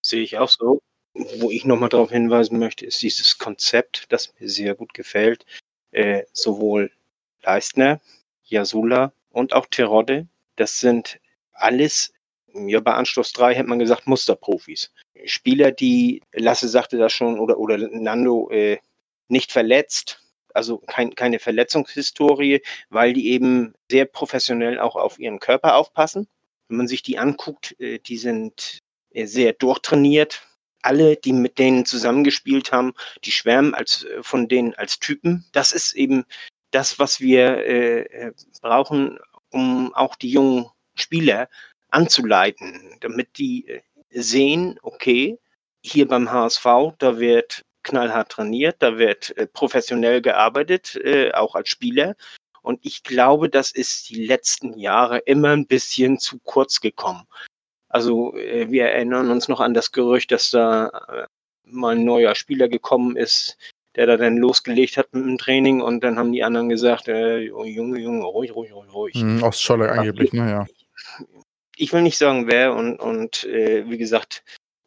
[0.00, 0.80] Sehe ich auch so.
[1.38, 5.44] Wo ich nochmal darauf hinweisen möchte, ist dieses Konzept, das mir sehr gut gefällt.
[5.90, 6.92] Äh, sowohl
[7.42, 8.00] Leistner,
[8.44, 11.18] Jasula und auch Terodde, das sind
[11.52, 12.12] alles
[12.54, 14.90] ja, bei Anschluss 3 hätte man gesagt Musterprofis.
[15.24, 18.78] Spieler, die, Lasse sagte das schon, oder, oder Nando, äh,
[19.28, 20.22] nicht verletzt,
[20.54, 26.26] also kein, keine Verletzungshistorie, weil die eben sehr professionell auch auf ihren Körper aufpassen.
[26.68, 28.78] Wenn man sich die anguckt, äh, die sind
[29.14, 30.47] sehr durchtrainiert.
[30.82, 35.44] Alle, die mit denen zusammengespielt haben, die schwärmen als, von denen als Typen.
[35.52, 36.24] Das ist eben
[36.70, 39.18] das, was wir äh, brauchen,
[39.50, 41.48] um auch die jungen Spieler
[41.90, 45.38] anzuleiten, damit die äh, sehen, okay,
[45.82, 46.64] hier beim HSV,
[46.98, 52.16] da wird knallhart trainiert, da wird äh, professionell gearbeitet, äh, auch als Spieler.
[52.62, 57.26] Und ich glaube, das ist die letzten Jahre immer ein bisschen zu kurz gekommen.
[57.88, 61.26] Also äh, wir erinnern uns noch an das Gerücht, dass da äh,
[61.64, 63.56] mal ein neuer Spieler gekommen ist,
[63.94, 67.50] der da dann losgelegt hat mit dem Training und dann haben die anderen gesagt, äh,
[67.50, 69.14] oh, Junge, Junge, ruhig, ruhig, ruhig, ruhig.
[69.16, 70.66] Mhm, aus Scholle angeblich, naja.
[71.76, 74.42] Ich will nicht sagen, wer und, und äh, wie gesagt,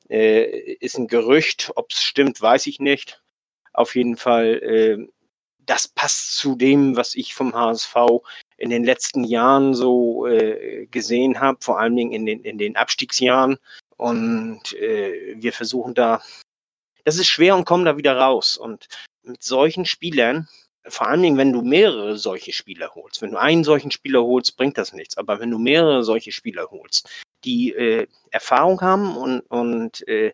[0.10, 1.72] äh, ist ein Gerücht.
[1.76, 3.22] Ob es stimmt, weiß ich nicht.
[3.74, 5.08] Auf jeden Fall, äh,
[5.60, 7.96] das passt zu dem, was ich vom HSV
[8.62, 12.76] in den letzten Jahren so äh, gesehen habe, vor allen Dingen in den, in den
[12.76, 13.58] Abstiegsjahren.
[13.98, 16.22] Und äh, wir versuchen da,
[17.04, 18.58] das ist schwer und kommen da wieder raus.
[18.58, 18.88] Und
[19.24, 20.48] mit solchen Spielern,
[20.88, 24.58] vor allen Dingen, wenn du mehrere solche Spieler holst, wenn du einen solchen Spieler holst,
[24.58, 25.18] bringt das nichts.
[25.18, 27.10] Aber wenn du mehrere solche Spieler holst,
[27.44, 30.34] die äh, Erfahrung haben und, und äh,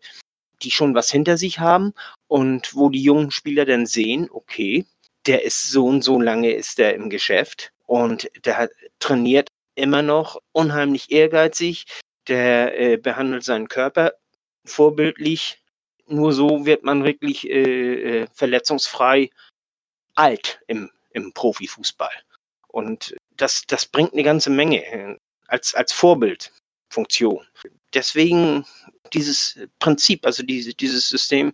[0.64, 1.94] die schon was hinter sich haben
[2.28, 4.86] und wo die jungen Spieler dann sehen, okay,
[5.28, 8.70] der ist so und so lange ist der im Geschäft und der
[9.00, 11.86] trainiert immer noch unheimlich ehrgeizig,
[12.28, 14.14] der äh, behandelt seinen Körper
[14.66, 15.62] vorbildlich.
[16.06, 19.30] Nur so wird man wirklich äh, äh verletzungsfrei
[20.16, 22.12] alt im, im Profifußball.
[22.68, 26.52] Und das, das bringt eine ganze Menge äh, als, als Vorbild.
[26.90, 27.46] Funktion.
[27.94, 28.66] Deswegen
[29.14, 31.54] dieses Prinzip, also diese, dieses System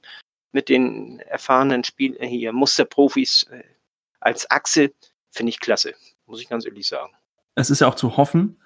[0.51, 3.63] mit den erfahrenen Spielern hier, Musterprofis äh,
[4.19, 4.93] als Achse,
[5.31, 5.95] finde ich klasse,
[6.33, 7.13] muss ich ganz ehrlich sagen.
[7.53, 8.59] Es ist ja auch zu hoffen,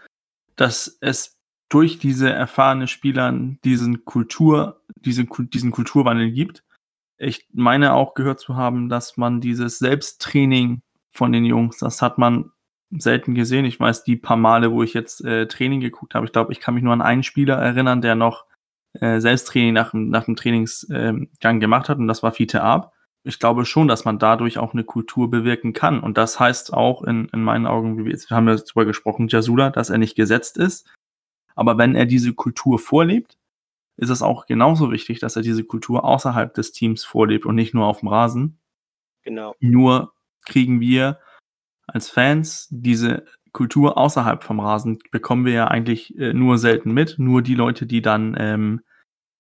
[0.56, 6.64] dass es durch diese erfahrenen Spieler diesen Kultur, diesen, diesen Kulturwandel gibt.
[7.18, 12.18] Ich meine auch gehört zu haben, dass man dieses Selbsttraining von den Jungs, das hat
[12.18, 12.52] man
[12.90, 13.66] selten gesehen.
[13.66, 16.62] Ich weiß, die paar Male, wo ich jetzt äh, Training geguckt habe, ich glaube, ich
[16.62, 18.46] kann mich nur an einen Spieler erinnern, der noch
[18.94, 22.94] äh, Selbsttraining nach, nach dem Trainingsgang äh, gemacht hat und das war Fiete Ab.
[23.28, 26.00] Ich glaube schon, dass man dadurch auch eine Kultur bewirken kann.
[26.00, 29.28] Und das heißt auch in, in meinen Augen, wie wir jetzt haben wir darüber gesprochen,
[29.28, 30.90] Jasula, dass er nicht gesetzt ist.
[31.56, 33.38] Aber wenn er diese Kultur vorlebt,
[33.98, 37.74] ist es auch genauso wichtig, dass er diese Kultur außerhalb des Teams vorlebt und nicht
[37.74, 38.60] nur auf dem Rasen.
[39.24, 39.56] Genau.
[39.60, 40.14] Nur
[40.46, 41.20] kriegen wir
[41.88, 47.18] als Fans diese Kultur außerhalb vom Rasen bekommen wir ja eigentlich äh, nur selten mit.
[47.18, 48.82] Nur die Leute, die dann ähm,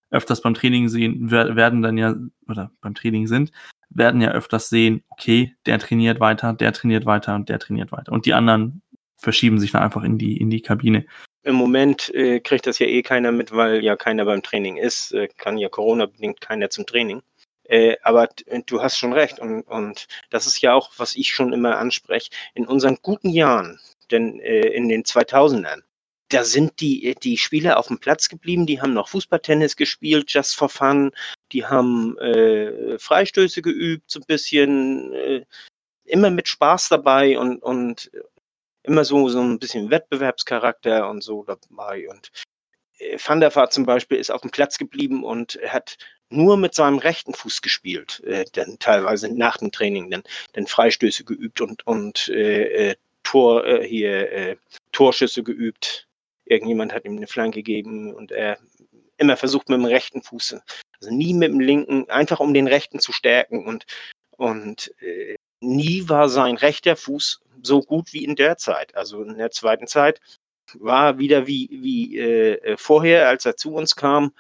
[0.10, 2.16] öfters beim Training sehen, werden dann ja,
[2.48, 3.52] oder beim Training sind,
[3.90, 8.12] werden ja öfters sehen, okay, der trainiert weiter, der trainiert weiter und der trainiert weiter.
[8.12, 8.82] Und die anderen
[9.18, 11.06] verschieben sich dann einfach in die, in die Kabine.
[11.44, 15.14] Im Moment äh, kriegt das ja eh keiner mit, weil ja keiner beim Training ist.
[15.14, 17.22] Äh, kann ja Corona-bedingt keiner zum Training.
[17.64, 18.30] Äh, aber
[18.66, 19.40] du hast schon recht.
[19.40, 22.32] Und, und das ist ja auch, was ich schon immer anspreche.
[22.54, 23.80] In unseren guten Jahren,
[24.12, 25.82] denn äh, in den 2000ern,
[26.30, 30.56] da sind die, die Spieler auf dem Platz geblieben, die haben noch Fußballtennis gespielt, just
[30.56, 31.12] for fun,
[31.52, 35.46] die haben äh, Freistöße geübt, so ein bisschen, äh,
[36.06, 38.12] immer mit Spaß dabei und, und
[38.84, 42.10] immer so, so ein bisschen Wettbewerbscharakter und so dabei.
[42.10, 42.32] Und
[42.98, 45.98] äh, Van der Vaart zum Beispiel ist auf dem Platz geblieben und hat
[46.30, 51.24] nur mit seinem rechten Fuß gespielt, äh, dann teilweise nach dem Training dann, dann Freistöße
[51.24, 54.56] geübt und, und äh, äh, Tor, äh, hier, äh,
[54.92, 56.07] Torschüsse geübt.
[56.50, 58.58] Irgendjemand hat ihm eine Flanke gegeben und er
[59.18, 60.58] immer versucht mit dem rechten Fuß,
[61.00, 63.86] also nie mit dem linken, einfach um den rechten zu stärken und,
[64.38, 68.96] und äh, nie war sein rechter Fuß so gut wie in der Zeit.
[68.96, 70.22] Also in der zweiten Zeit
[70.74, 74.34] war wieder wie, wie äh, vorher, als er zu uns kam,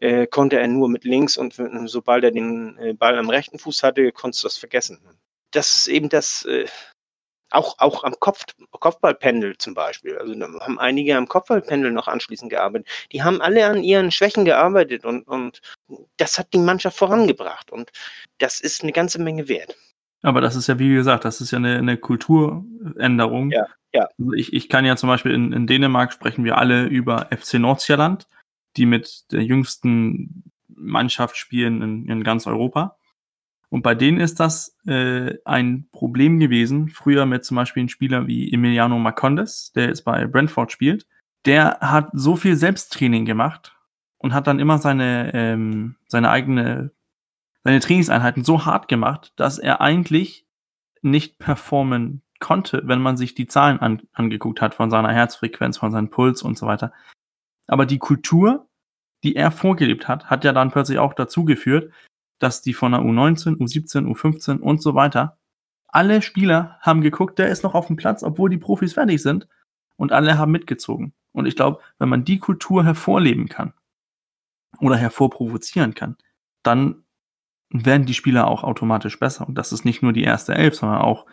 [0.00, 1.54] äh, konnte er nur mit links und
[1.86, 5.00] sobald er den äh, Ball am rechten Fuß hatte, konntest du das vergessen.
[5.50, 6.66] Das ist eben das, äh,
[7.50, 10.18] auch, auch am Kopf, Kopfballpendel zum Beispiel.
[10.18, 12.88] Also da haben einige am Kopfballpendel noch anschließend gearbeitet.
[13.12, 15.60] Die haben alle an ihren Schwächen gearbeitet und, und
[16.16, 17.70] das hat die Mannschaft vorangebracht.
[17.70, 17.90] Und
[18.38, 19.76] das ist eine ganze Menge wert.
[20.22, 23.50] Aber das ist ja, wie gesagt, das ist ja eine, eine Kulturänderung.
[23.50, 24.08] Ja, ja.
[24.18, 27.54] Also ich, ich kann ja zum Beispiel in, in Dänemark sprechen wir alle über FC
[27.54, 28.26] Nordsjælland
[28.78, 32.97] die mit der jüngsten Mannschaft spielen in, in ganz Europa.
[33.70, 38.26] Und bei denen ist das äh, ein Problem gewesen, früher mit zum Beispiel einem Spieler
[38.26, 41.06] wie Emiliano Marcondes, der jetzt bei Brentford spielt.
[41.44, 43.76] Der hat so viel Selbsttraining gemacht
[44.16, 46.92] und hat dann immer seine, ähm, seine eigene,
[47.62, 50.46] seine Trainingseinheiten so hart gemacht, dass er eigentlich
[51.02, 55.92] nicht performen konnte, wenn man sich die Zahlen an, angeguckt hat von seiner Herzfrequenz, von
[55.92, 56.92] seinem Puls und so weiter.
[57.66, 58.68] Aber die Kultur
[59.24, 61.92] die er vorgelebt hat, hat ja dann plötzlich auch dazu geführt,
[62.38, 65.38] dass die von der U19, U17, U15 und so weiter,
[65.88, 69.48] alle Spieler haben geguckt, der ist noch auf dem Platz, obwohl die Profis fertig sind
[69.96, 71.14] und alle haben mitgezogen.
[71.32, 73.72] Und ich glaube, wenn man die Kultur hervorleben kann
[74.80, 76.16] oder hervorprovozieren kann,
[76.62, 77.04] dann
[77.70, 79.46] werden die Spieler auch automatisch besser.
[79.46, 81.26] Und das ist nicht nur die erste Elf, sondern auch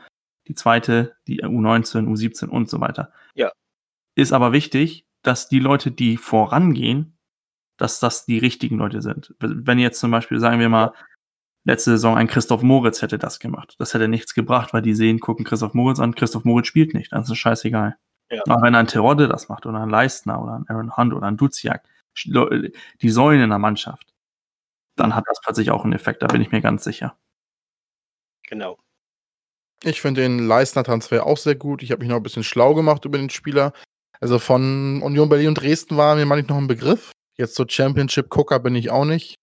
[0.47, 3.11] die zweite, die U19, U17 und so weiter.
[3.33, 3.51] Ja.
[4.15, 7.14] Ist aber wichtig, dass die Leute, die vorangehen,
[7.77, 9.33] dass das die richtigen Leute sind.
[9.39, 10.93] Wenn jetzt zum Beispiel, sagen wir mal,
[11.65, 13.75] letzte Saison ein Christoph Moritz hätte das gemacht.
[13.79, 17.11] Das hätte nichts gebracht, weil die sehen, gucken Christoph Moritz an, Christoph Moritz spielt nicht.
[17.11, 17.97] Das ist scheißegal.
[18.29, 18.41] Ja.
[18.47, 21.37] Aber wenn ein Terodde das macht oder ein Leistner oder ein Aaron Hunt oder ein
[21.37, 21.83] Duziak,
[22.25, 24.13] die Säulen in der Mannschaft,
[24.95, 27.17] dann hat das plötzlich auch einen Effekt, da bin ich mir ganz sicher.
[28.47, 28.77] Genau.
[29.83, 31.83] Ich finde den Leistner-Transfer auch sehr gut.
[31.83, 33.73] Ich habe mich noch ein bisschen schlau gemacht über den Spieler.
[34.21, 37.11] Also von Union Berlin und Dresden war mir manchmal noch ein Begriff.
[37.37, 39.35] Jetzt so Championship-Gucker bin ich auch nicht.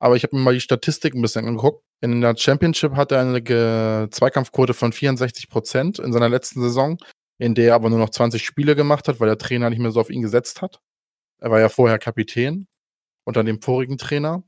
[0.00, 1.82] Aber ich habe mir mal die Statistik ein bisschen angeguckt.
[2.00, 6.98] In der Championship hat er eine Zweikampfquote von 64 Prozent in seiner letzten Saison,
[7.38, 9.90] in der er aber nur noch 20 Spiele gemacht hat, weil der Trainer nicht mehr
[9.90, 10.80] so auf ihn gesetzt hat.
[11.40, 12.68] Er war ja vorher Kapitän
[13.24, 14.44] unter dem vorigen Trainer.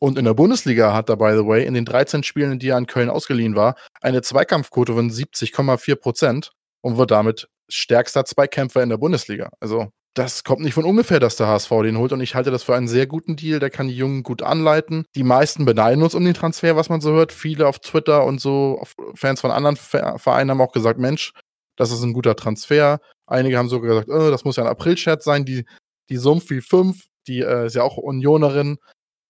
[0.00, 2.68] Und in der Bundesliga hat er, by the way, in den 13 Spielen, in die
[2.68, 6.52] er an Köln ausgeliehen war, eine Zweikampfquote von 70,4 Prozent
[6.82, 9.50] und wird damit stärkster Zweikämpfer in der Bundesliga.
[9.58, 12.64] Also, das kommt nicht von ungefähr, dass der HSV den holt und ich halte das
[12.64, 13.60] für einen sehr guten Deal.
[13.60, 15.04] Der kann die Jungen gut anleiten.
[15.14, 17.30] Die meisten beneiden uns um den Transfer, was man so hört.
[17.32, 18.82] Viele auf Twitter und so,
[19.14, 21.32] Fans von anderen Vereinen haben auch gesagt: Mensch,
[21.76, 22.98] das ist ein guter Transfer.
[23.26, 25.44] Einige haben sogar gesagt: oh, das muss ja ein April-Chat sein.
[25.44, 25.64] Die,
[26.10, 28.78] die Sumpfi 5, die äh, ist ja auch Unionerin,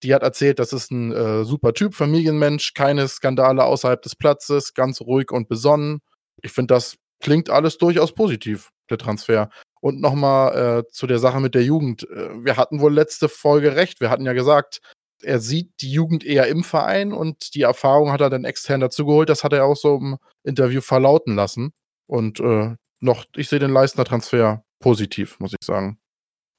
[0.03, 4.73] die hat erzählt, das ist ein äh, super Typ, Familienmensch, keine Skandale außerhalb des Platzes,
[4.73, 6.01] ganz ruhig und besonnen.
[6.43, 9.51] Ich finde, das klingt alles durchaus positiv, der Transfer.
[9.81, 12.09] Und nochmal äh, zu der Sache mit der Jugend.
[12.11, 14.01] Äh, wir hatten wohl letzte Folge recht.
[14.01, 14.81] Wir hatten ja gesagt,
[15.23, 19.29] er sieht die Jugend eher im Verein und die Erfahrung hat er dann extern dazugeholt.
[19.29, 21.73] Das hat er auch so im Interview verlauten lassen.
[22.07, 25.99] Und äh, noch, ich sehe den Leistner Transfer positiv, muss ich sagen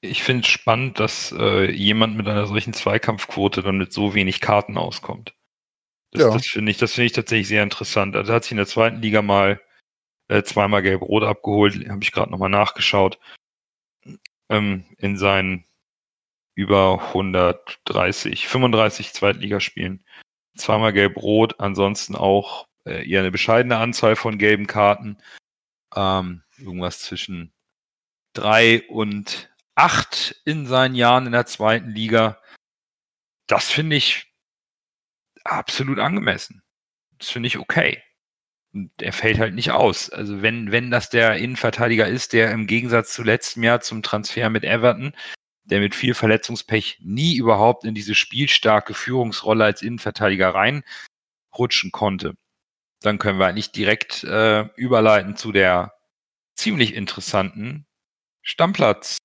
[0.02, 4.40] ich finde es spannend, dass äh, jemand mit einer solchen Zweikampfquote dann mit so wenig
[4.40, 5.34] Karten auskommt.
[6.12, 6.32] Das, ja.
[6.32, 8.16] das finde ich, das finde ich tatsächlich sehr interessant.
[8.16, 9.62] Also hat sich in der zweiten Liga mal
[10.30, 13.20] äh, zweimal gelb-rot abgeholt, habe ich gerade nochmal nachgeschaut.
[14.50, 15.66] Ähm, in seinen
[16.56, 20.04] über 130, 35 Zweitligaspielen.
[20.58, 25.18] Zweimal gelb-rot, ansonsten auch äh, eher eine bescheidene Anzahl von gelben Karten.
[25.96, 27.54] Ähm, irgendwas zwischen
[28.34, 32.42] drei und acht in seinen Jahren in der zweiten Liga.
[33.48, 34.34] Das finde ich
[35.44, 36.62] absolut angemessen.
[37.18, 38.04] Das finde ich okay.
[38.74, 40.10] Und er fällt halt nicht aus.
[40.10, 44.50] Also wenn, wenn das der Innenverteidiger ist, der im Gegensatz zu letztem Jahr zum Transfer
[44.50, 45.14] mit Everton,
[45.64, 52.36] der mit viel Verletzungspech nie überhaupt in diese spielstarke Führungsrolle als Innenverteidiger reinrutschen konnte,
[53.02, 55.94] dann können wir eigentlich direkt äh, überleiten zu der
[56.56, 57.88] ziemlich interessanten
[58.42, 59.18] Stammplatz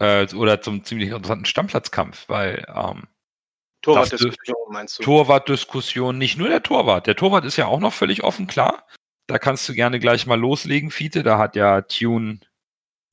[0.00, 3.06] äh, oder zum ziemlich interessanten Stammplatzkampf, weil ähm,
[3.84, 5.02] Torwartdiskussion meinst du?
[5.02, 7.06] Torwartdiskussion, nicht nur der Torwart.
[7.06, 8.86] Der Torwart ist ja auch noch völlig offen, klar.
[9.26, 11.22] Da kannst du gerne gleich mal loslegen, Fiete.
[11.22, 12.40] Da hat ja Tune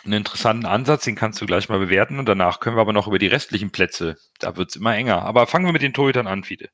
[0.04, 3.08] einen interessanten Ansatz, den kannst du gleich mal bewerten und danach können wir aber noch
[3.08, 4.18] über die restlichen Plätze.
[4.40, 5.24] Da wird es immer enger.
[5.24, 6.70] Aber fangen wir mit den Torhütern an, Fiete.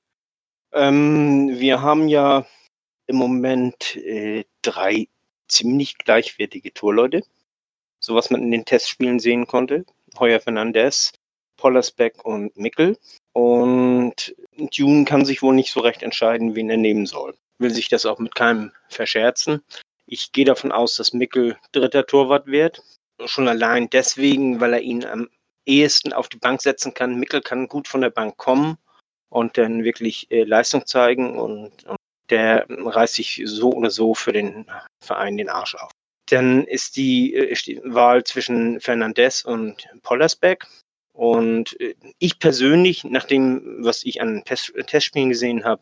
[0.74, 2.46] Ähm, wir haben ja
[3.08, 5.08] im Moment äh, drei
[5.48, 7.24] ziemlich gleichwertige Torleute,
[8.00, 9.86] so was man in den Testspielen sehen konnte.
[10.20, 11.14] Heuer Fernandez,
[11.58, 12.98] Pollersbeck und Mickel.
[13.38, 17.36] Und Dune kann sich wohl nicht so recht entscheiden, wen er nehmen soll.
[17.60, 19.62] Will sich das auch mit keinem verscherzen.
[20.08, 22.82] Ich gehe davon aus, dass Mickel dritter Torwart wird.
[23.26, 25.30] Schon allein deswegen, weil er ihn am
[25.68, 27.20] ehesten auf die Bank setzen kann.
[27.20, 28.80] Mickel kann gut von der Bank kommen
[29.30, 31.98] und dann wirklich äh, Leistung zeigen und, und
[32.32, 34.66] der reißt sich so oder so für den
[35.00, 35.92] Verein den Arsch auf.
[36.32, 40.66] Dann ist die, äh, ist die Wahl zwischen Fernandez und Pollersbeck.
[41.18, 45.82] Und äh, ich persönlich, nach dem, was ich an Test Testspielen gesehen habe,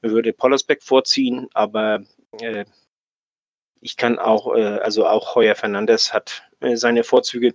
[0.00, 2.02] würde Pollersbeck vorziehen, aber
[2.40, 2.64] äh,
[3.80, 7.54] ich kann auch, äh, also auch Heuer Fernandez hat äh, seine Vorzüge.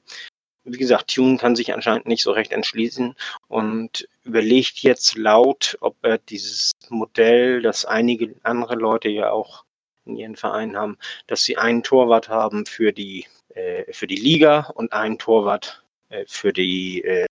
[0.64, 3.14] Wie gesagt, Tune kann sich anscheinend nicht so recht entschließen
[3.50, 9.66] und überlegt jetzt laut, ob er dieses Modell, das einige andere Leute ja auch
[10.06, 14.72] in ihren Vereinen haben, dass sie einen Torwart haben für die, äh, für die Liga
[14.76, 15.84] und einen Torwart
[16.28, 17.26] für, die, äh,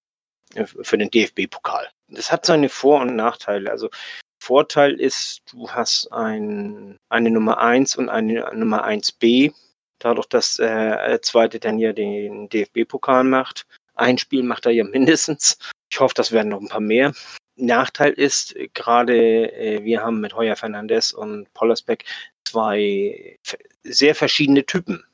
[0.64, 1.88] für den DFB-Pokal.
[2.08, 3.70] Das hat seine Vor- und Nachteile.
[3.70, 3.90] Also
[4.38, 9.52] Vorteil ist, du hast ein, eine Nummer 1 und eine Nummer 1b.
[9.98, 14.84] Dadurch, dass äh, der zweite dann ja den DFB-Pokal macht, ein Spiel macht er ja
[14.84, 15.58] mindestens.
[15.90, 17.12] Ich hoffe, das werden noch ein paar mehr.
[17.56, 22.04] Nachteil ist, gerade äh, wir haben mit Heuer Fernandez und Pollersbeck
[22.44, 23.38] zwei
[23.82, 25.04] sehr verschiedene Typen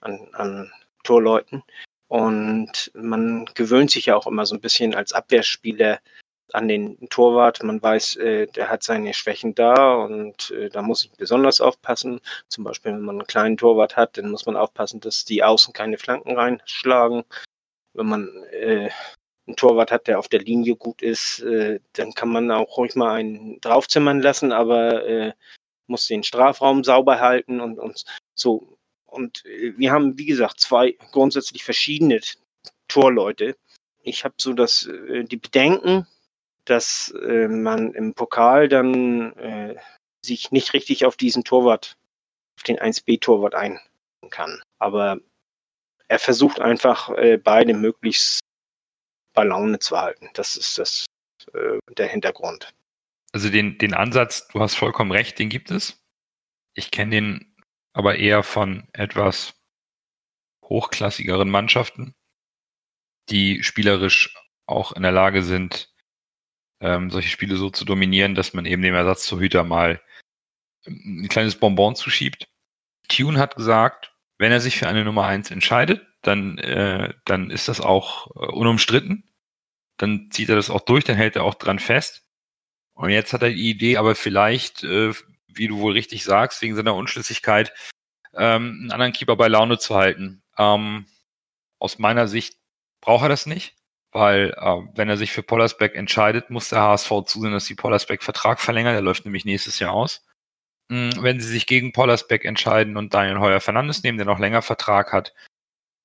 [0.00, 1.64] an, an Torleuten.
[2.10, 6.00] Und man gewöhnt sich ja auch immer so ein bisschen als Abwehrspieler
[6.52, 7.62] an den Torwart.
[7.62, 12.20] Man weiß, äh, der hat seine Schwächen da und äh, da muss ich besonders aufpassen.
[12.48, 15.72] Zum Beispiel, wenn man einen kleinen Torwart hat, dann muss man aufpassen, dass die Außen
[15.72, 17.22] keine Flanken reinschlagen.
[17.92, 18.90] Wenn man äh,
[19.46, 22.96] einen Torwart hat, der auf der Linie gut ist, äh, dann kann man auch ruhig
[22.96, 25.32] mal einen draufzimmern lassen, aber äh,
[25.86, 28.02] muss den Strafraum sauber halten und, und
[28.34, 28.79] so.
[29.10, 32.20] Und äh, wir haben, wie gesagt, zwei grundsätzlich verschiedene
[32.88, 33.56] Torleute.
[34.02, 36.06] Ich habe so das, äh, die Bedenken,
[36.64, 39.76] dass äh, man im Pokal dann
[40.24, 41.96] sich nicht richtig auf diesen Torwart,
[42.58, 43.80] auf den 1B-Torwart ein
[44.30, 44.62] kann.
[44.78, 45.18] Aber
[46.08, 47.10] er versucht einfach
[47.42, 48.40] beide möglichst
[49.34, 50.28] bei Laune zu halten.
[50.34, 51.06] Das ist das
[51.96, 52.74] der Hintergrund.
[53.32, 56.04] Also den, den Ansatz, du hast vollkommen recht, den gibt es.
[56.74, 57.49] Ich kenne den
[57.92, 59.54] aber eher von etwas
[60.64, 62.14] hochklassigeren Mannschaften,
[63.28, 64.34] die spielerisch
[64.66, 65.92] auch in der Lage sind,
[66.80, 70.00] ähm, solche Spiele so zu dominieren, dass man eben dem Ersatztorhüter mal
[70.86, 72.48] ein kleines Bonbon zuschiebt.
[73.08, 77.68] Tune hat gesagt, wenn er sich für eine Nummer eins entscheidet, dann, äh, dann ist
[77.68, 79.24] das auch äh, unumstritten.
[79.98, 82.26] Dann zieht er das auch durch, dann hält er auch dran fest.
[82.94, 85.12] Und jetzt hat er die Idee, aber vielleicht, äh,
[85.54, 87.72] wie du wohl richtig sagst, wegen seiner Unschlüssigkeit,
[88.34, 90.42] ähm, einen anderen Keeper bei Laune zu halten.
[90.58, 91.06] Ähm,
[91.78, 92.56] aus meiner Sicht
[93.00, 93.74] braucht er das nicht
[94.12, 98.22] weil äh, wenn er sich für Pollersbeck entscheidet, muss der HSV zusehen, dass die Pollersbeck
[98.22, 98.94] Vertrag verlängert.
[98.94, 100.26] Der läuft nämlich nächstes Jahr aus.
[100.88, 104.62] Mhm, wenn sie sich gegen Pollersbeck entscheiden und Daniel Heuer Fernandes nehmen, der noch länger
[104.62, 105.32] Vertrag hat,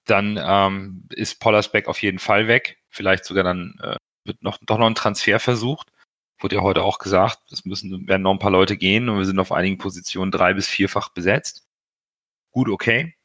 [0.05, 2.77] dann ähm, ist Pollersbeck auf jeden Fall weg.
[2.89, 5.91] Vielleicht sogar dann äh, wird noch, doch noch ein Transfer versucht.
[6.39, 9.25] Wurde ja heute auch gesagt, es müssen, werden noch ein paar Leute gehen und wir
[9.25, 11.67] sind auf einigen Positionen drei bis vierfach besetzt.
[12.51, 13.15] Gut, okay.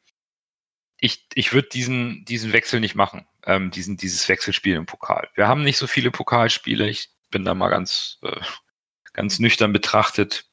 [0.97, 5.29] Ich, ich würde diesen, diesen Wechsel nicht machen ähm, diesen, dieses Wechselspiel im Pokal.
[5.35, 6.89] Wir haben nicht so viele Pokalspiele.
[6.89, 8.39] Ich bin da mal ganz, äh,
[9.13, 10.45] ganz nüchtern betrachtet.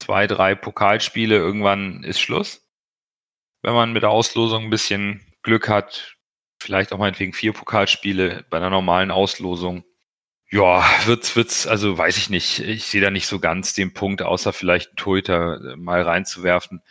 [0.00, 2.66] Zwei, drei Pokalspiele, irgendwann ist Schluss.
[3.62, 6.16] Wenn man mit der Auslosung ein bisschen Glück hat,
[6.60, 9.84] vielleicht auch meinetwegen vier Pokalspiele bei einer normalen Auslosung.
[10.52, 12.58] Ja, wird's, wird's, also weiß ich nicht.
[12.60, 16.82] Ich sehe da nicht so ganz den Punkt, außer vielleicht Torhüter äh, mal reinzuwerfen.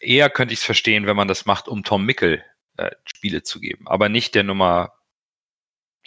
[0.00, 2.44] Eher könnte ich es verstehen, wenn man das macht, um Tom Mickel
[2.76, 3.86] äh, Spiele zu geben.
[3.86, 4.92] Aber nicht der Nummer,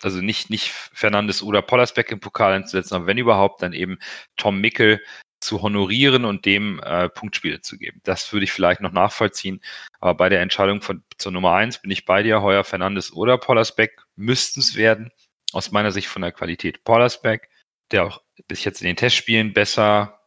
[0.01, 3.97] also nicht, nicht Fernandes oder Pollersbeck im Pokal einzusetzen, aber wenn überhaupt, dann eben
[4.36, 5.01] Tom Mickel
[5.39, 8.01] zu honorieren und dem äh, Punktspiele zu geben.
[8.03, 9.62] Das würde ich vielleicht noch nachvollziehen.
[10.01, 13.38] Aber bei der Entscheidung von, zur Nummer eins bin ich bei dir, Heuer Fernandes oder
[13.38, 15.12] Pollersbeck müssten es werden.
[15.53, 17.49] Aus meiner Sicht von der Qualität Pollersbeck,
[17.91, 20.19] der auch bis jetzt in den Testspielen besser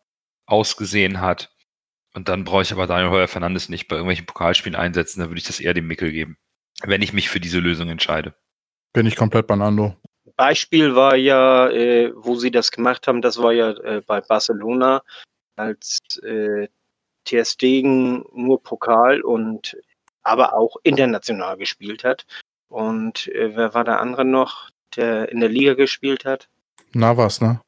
[0.47, 1.55] ausgesehen hat.
[2.15, 5.39] Und dann brauche ich aber Daniel Heuer Fernandes nicht bei irgendwelchen Pokalspielen einsetzen, da würde
[5.39, 6.39] ich das eher dem Mickel geben,
[6.83, 8.35] wenn ich mich für diese Lösung entscheide.
[8.93, 9.95] Bin ich komplett bei Nando.
[10.37, 15.03] Beispiel war ja, äh, wo sie das gemacht haben, das war ja äh, bei Barcelona,
[15.57, 16.69] als äh,
[17.25, 19.77] TR Stegen nur Pokal und
[20.23, 22.27] aber auch international gespielt hat.
[22.69, 26.49] Und äh, wer war der andere noch, der in der Liga gespielt hat?
[26.93, 27.61] Navas, ne?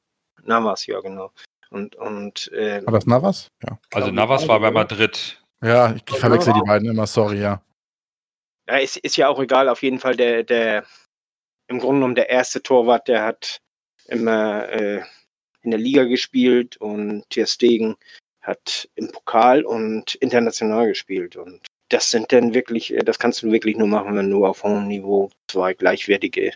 [0.45, 1.31] Navas, ja, genau.
[1.71, 3.49] Und, und, äh, War das Navas?
[3.63, 3.79] Ja.
[3.93, 5.43] Also Navas war bei Madrid.
[5.63, 7.63] Ja, ich, ich verwechsel die beiden immer, sorry, ja.
[8.69, 10.85] Ja, ist, ist ja auch egal, auf jeden Fall der, der,
[11.69, 13.61] im Grunde genommen der erste Torwart, der hat
[14.07, 15.03] immer äh,
[15.63, 17.97] in der Liga gespielt und Ter Stegen
[18.43, 23.53] hat im Pokal und international gespielt und das sind dann wirklich, äh, das kannst du
[23.53, 26.53] wirklich nur machen, wenn du auf hohem Niveau zwei gleichwertige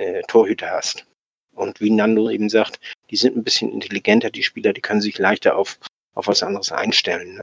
[0.00, 1.06] äh, Torhüter hast.
[1.52, 5.18] Und wie Nando eben sagt, die sind ein bisschen intelligenter, die Spieler, die können sich
[5.18, 5.78] leichter auf,
[6.14, 7.34] auf was anderes einstellen.
[7.34, 7.40] Ne?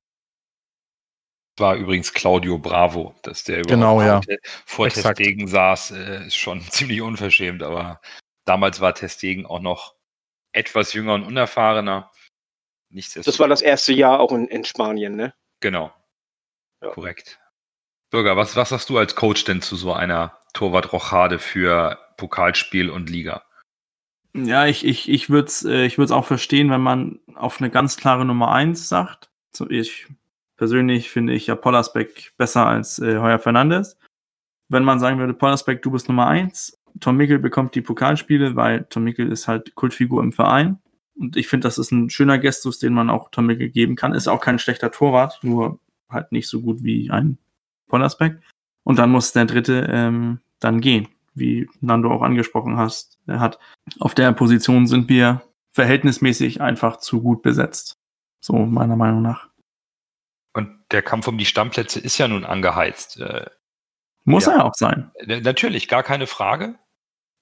[1.57, 4.21] War übrigens Claudio Bravo, dass der genau, ja.
[4.65, 5.17] vor Exakt.
[5.17, 8.01] Testegen saß, äh, ist schon ziemlich unverschämt, aber
[8.45, 9.95] damals war Testegen auch noch
[10.51, 12.11] etwas jünger und unerfahrener.
[12.89, 15.33] Das war das erste Jahr auch in, in Spanien, ne?
[15.59, 15.91] Genau.
[16.81, 16.89] Ja.
[16.89, 17.39] Korrekt.
[18.09, 23.09] Bürger, was, was sagst du als Coach denn zu so einer Torwart-Rochade für Pokalspiel und
[23.09, 23.43] Liga?
[24.33, 27.97] Ja, ich, ich, ich würde es äh, ich auch verstehen, wenn man auf eine ganz
[27.97, 29.31] klare Nummer eins sagt.
[29.51, 30.07] So, ich
[30.57, 33.97] persönlich finde ich ja Pollersbeck besser als äh, Heuer Fernandes.
[34.69, 38.85] Wenn man sagen würde, Pollersbeck, du bist Nummer eins, Tom Mickel bekommt die Pokalspiele, weil
[38.89, 40.79] Tom Mickel ist halt Kultfigur im Verein.
[41.15, 44.13] Und ich finde, das ist ein schöner Gestus, den man auch Tom Mickel geben kann.
[44.13, 47.37] Ist auch kein schlechter Torwart, nur halt nicht so gut wie ein
[47.87, 48.39] Pollersbeck.
[48.83, 51.07] Und dann muss der dritte ähm, dann gehen,
[51.37, 53.59] wie Nando auch angesprochen hast, er hat.
[53.99, 55.41] Auf der Position sind wir
[55.73, 57.97] verhältnismäßig einfach zu gut besetzt.
[58.39, 59.49] So meiner Meinung nach.
[60.53, 63.19] Und der Kampf um die Stammplätze ist ja nun angeheizt.
[63.19, 63.47] Äh,
[64.23, 64.53] Muss Ja.
[64.57, 65.11] er auch sein.
[65.25, 66.77] Natürlich, gar keine Frage.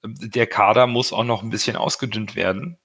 [0.06, 2.78] Der Kader muss auch noch ein bisschen ausgedünnt werden.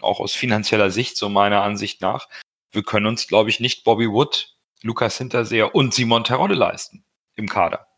[0.00, 2.28] Auch aus finanzieller Sicht, so meiner Ansicht nach.
[2.70, 7.04] Wir können uns, glaube ich, nicht Bobby Wood, Lukas Hinterseher und Simon Terodde leisten
[7.34, 7.88] im Kader.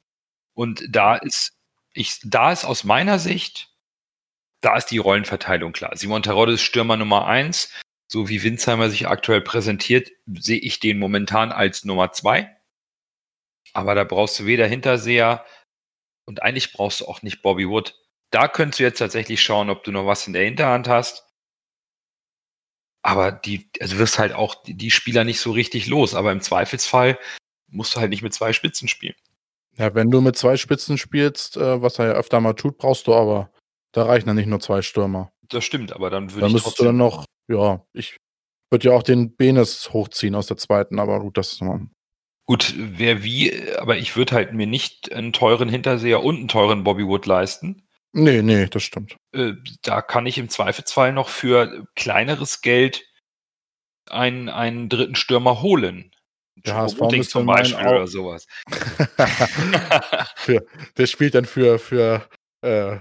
[0.55, 1.53] Und da ist,
[1.93, 3.71] ich, da ist aus meiner Sicht,
[4.61, 5.97] da ist die Rollenverteilung klar.
[5.97, 7.73] Simon Terodde ist Stürmer Nummer eins.
[8.09, 12.57] So wie Winsheimer sich aktuell präsentiert, sehe ich den momentan als Nummer zwei.
[13.73, 15.45] Aber da brauchst du weder Hinterseher
[16.25, 17.95] und eigentlich brauchst du auch nicht Bobby Wood.
[18.31, 21.25] Da könntest du jetzt tatsächlich schauen, ob du noch was in der Hinterhand hast.
[23.03, 26.15] Aber die, also wirst halt auch die Spieler nicht so richtig los.
[26.15, 27.19] Aber im Zweifelsfall
[27.69, 29.15] musst du halt nicht mit zwei Spitzen spielen.
[29.81, 33.07] Ja, wenn du mit zwei Spitzen spielst, äh, was er ja öfter mal tut, brauchst
[33.07, 33.51] du aber.
[33.93, 35.33] Da reichen dann nicht nur zwei Stürmer.
[35.49, 38.19] Das stimmt, aber dann würde Da ich müsstest du dann noch, ja, ich
[38.71, 41.81] würde ja auch den Benes hochziehen aus der zweiten, aber gut, das ist noch.
[42.45, 46.85] Gut, wer wie, aber ich würde halt mir nicht einen teuren Hinterseher und einen teuren
[46.85, 47.89] Bobby Wood leisten.
[48.13, 49.17] Nee, nee, das stimmt.
[49.33, 53.07] Äh, da kann ich im Zweifelsfall noch für kleineres Geld
[54.11, 56.11] einen, einen dritten Stürmer holen.
[56.67, 56.99] Der HSV
[57.29, 58.47] zum Beispiel oder sowas.
[60.37, 60.65] für,
[60.97, 62.29] der spielt dann für, für
[62.63, 62.99] äh,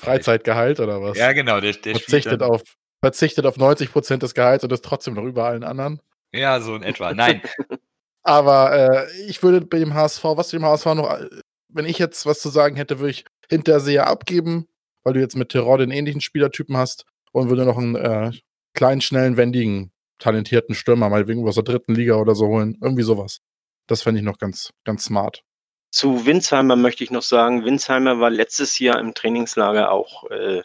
[0.00, 1.18] Freizeitgehalt oder was?
[1.18, 2.62] ja, genau, der, der spielt verzichtet, dann, auf,
[3.00, 6.00] verzichtet auf 90% des Gehalts und ist trotzdem noch über allen anderen.
[6.32, 7.12] Ja, so in etwa.
[7.12, 7.42] Nein,
[8.22, 11.28] Aber äh, ich würde bei dem HSV, was dem HSV noch, äh,
[11.68, 14.68] wenn ich jetzt was zu sagen hätte, würde ich Hinterseher abgeben,
[15.02, 18.30] weil du jetzt mit Terror den ähnlichen Spielertypen hast und würde noch einen äh,
[18.74, 19.91] kleinen, schnellen, wendigen,
[20.22, 22.78] talentierten Stürmer, mal wegen aus der dritten Liga oder so holen.
[22.80, 23.40] Irgendwie sowas.
[23.88, 25.42] Das fände ich noch ganz, ganz smart.
[25.90, 30.62] Zu Winsheimer möchte ich noch sagen, Winsheimer war letztes Jahr im Trainingslager auch äh,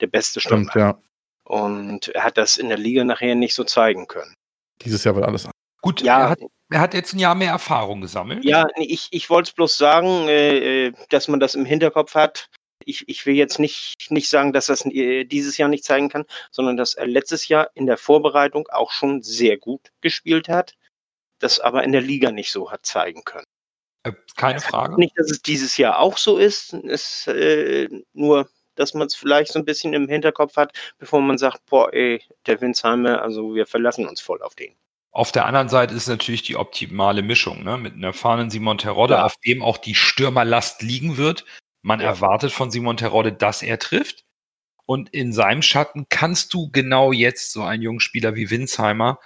[0.00, 0.70] der beste Stürmer.
[0.70, 0.98] Stimmt, ja.
[1.44, 4.34] Und er hat das in der Liga nachher nicht so zeigen können.
[4.82, 5.52] Dieses Jahr wird alles an.
[5.82, 6.38] gut, Ja, er, hat,
[6.70, 8.44] er hat jetzt ein Jahr mehr Erfahrung gesammelt.
[8.44, 12.48] Ja, ich, ich wollte es bloß sagen, äh, äh, dass man das im Hinterkopf hat.
[12.88, 16.24] Ich, ich will jetzt nicht, nicht sagen, dass das äh, dieses Jahr nicht zeigen kann,
[16.50, 20.74] sondern dass er letztes Jahr in der Vorbereitung auch schon sehr gut gespielt hat,
[21.38, 23.46] das aber in der Liga nicht so hat zeigen können.
[24.04, 24.96] Äh, Keine Frage.
[24.96, 29.52] Nicht, dass es dieses Jahr auch so ist, es, äh, nur, dass man es vielleicht
[29.52, 33.66] so ein bisschen im Hinterkopf hat, bevor man sagt, boah, ey, der Winsheimer, also wir
[33.66, 34.74] verlassen uns voll auf den.
[35.10, 37.76] Auf der anderen Seite ist natürlich die optimale Mischung, ne?
[37.76, 39.24] Mit einem erfahrenen Simon Terodde, Ja.
[39.24, 41.44] auf dem auch die Stürmerlast liegen wird.
[41.88, 42.08] Man Ja.
[42.08, 44.24] erwartet von Simon Terodde, dass er trifft.
[44.84, 49.18] Und in seinem Schatten kannst du genau jetzt so einen jungen Spieler wie Winsheimer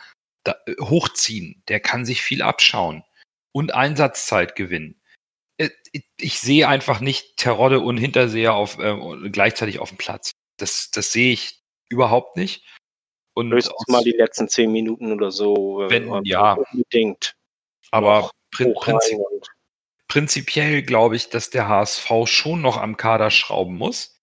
[0.45, 1.63] da, äh, hochziehen.
[1.69, 3.05] Der kann sich viel abschauen
[3.53, 5.01] und Einsatzzeit gewinnen.
[5.59, 5.71] Äh,
[6.19, 8.97] Ich, sehe einfach nicht Terodde und Hinterseher auf, äh,
[9.31, 10.31] gleichzeitig auf dem Platz.
[10.57, 12.65] Das, das sehe ich überhaupt nicht.
[13.35, 15.83] Und Höchstens mal die letzten zehn Minuten oder so.
[15.85, 16.55] äh, Wenn, ja.
[16.73, 17.35] Unbedingt.
[17.91, 19.19] aber prin prinzip
[20.13, 24.21] prinzipiell glaube ich, dass der HSV schon noch am Kader schrauben muss.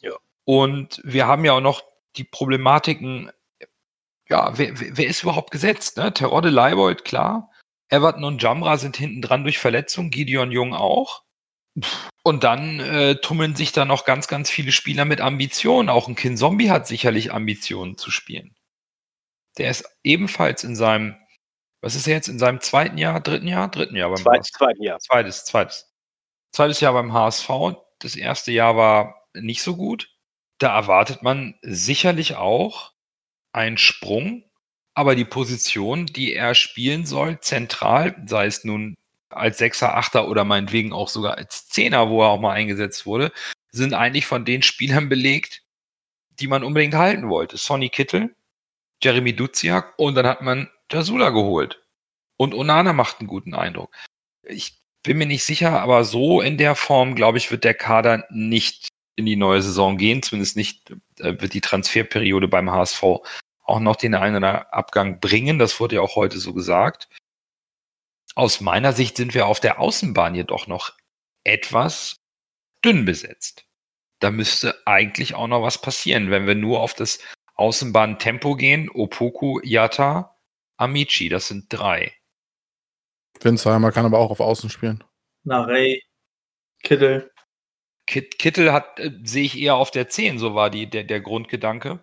[0.00, 0.12] Ja.
[0.44, 1.82] Und wir haben ja auch noch
[2.16, 3.30] die Problematiken,
[4.30, 5.98] ja, wer, wer ist überhaupt gesetzt?
[5.98, 6.14] Ne?
[6.14, 7.50] Terodde, Leibold, klar.
[7.90, 11.22] Everton und Jamra sind hinten dran durch Verletzung, Gideon Jung auch.
[12.22, 15.90] Und dann äh, tummeln sich da noch ganz, ganz viele Spieler mit Ambitionen.
[15.90, 18.56] Auch ein Kin Zombie hat sicherlich Ambitionen zu spielen.
[19.58, 21.14] Der ist ebenfalls in seinem,
[21.80, 24.52] was ist er jetzt, in seinem zweiten Jahr, dritten Jahr, dritten Jahr beim Zweit, HSV.
[24.52, 24.98] zweiten Jahr.
[24.98, 25.92] Zweites, zweites.
[26.52, 27.48] Zweites Jahr beim HSV.
[28.00, 30.10] Das erste Jahr war nicht so gut.
[30.58, 32.92] Da erwartet man sicherlich auch
[33.52, 34.44] einen Sprung,
[34.94, 38.96] aber die Position, die er spielen soll, zentral, sei es nun
[39.30, 43.32] als Sechser, Achter oder meinetwegen auch sogar als Zehner, wo er auch mal eingesetzt wurde,
[43.70, 45.62] sind eigentlich von den Spielern belegt,
[46.40, 47.56] die man unbedingt halten wollte.
[47.56, 48.34] Sonny Kittel,
[49.02, 51.82] Jeremy Duziak und dann hat man Jasula geholt.
[52.36, 53.94] Und Onana macht einen guten Eindruck.
[54.42, 58.24] Ich bin mir nicht sicher, aber so in der Form, glaube ich, wird der Kader
[58.30, 60.22] nicht in die neue Saison gehen.
[60.22, 63.02] Zumindest nicht äh, wird die Transferperiode beim HSV
[63.70, 65.58] auch noch den einen oder Abgang bringen.
[65.58, 67.08] Das wurde ja auch heute so gesagt.
[68.34, 70.92] Aus meiner Sicht sind wir auf der Außenbahn jedoch noch
[71.44, 72.16] etwas
[72.84, 73.66] dünn besetzt.
[74.18, 77.20] Da müsste eigentlich auch noch was passieren, wenn wir nur auf das
[77.54, 78.90] Außenbahn-Tempo gehen.
[78.90, 80.36] Opoku, Yatta,
[80.80, 82.14] Amici, das sind drei.
[83.40, 85.04] Winsheimer kann aber auch auf Außen spielen.
[85.44, 86.02] Narey,
[86.82, 87.30] Kittel.
[88.06, 91.20] Kit Kittel hat, äh, sehe ich eher auf der 10, so war die, der, der
[91.20, 92.00] Grundgedanke.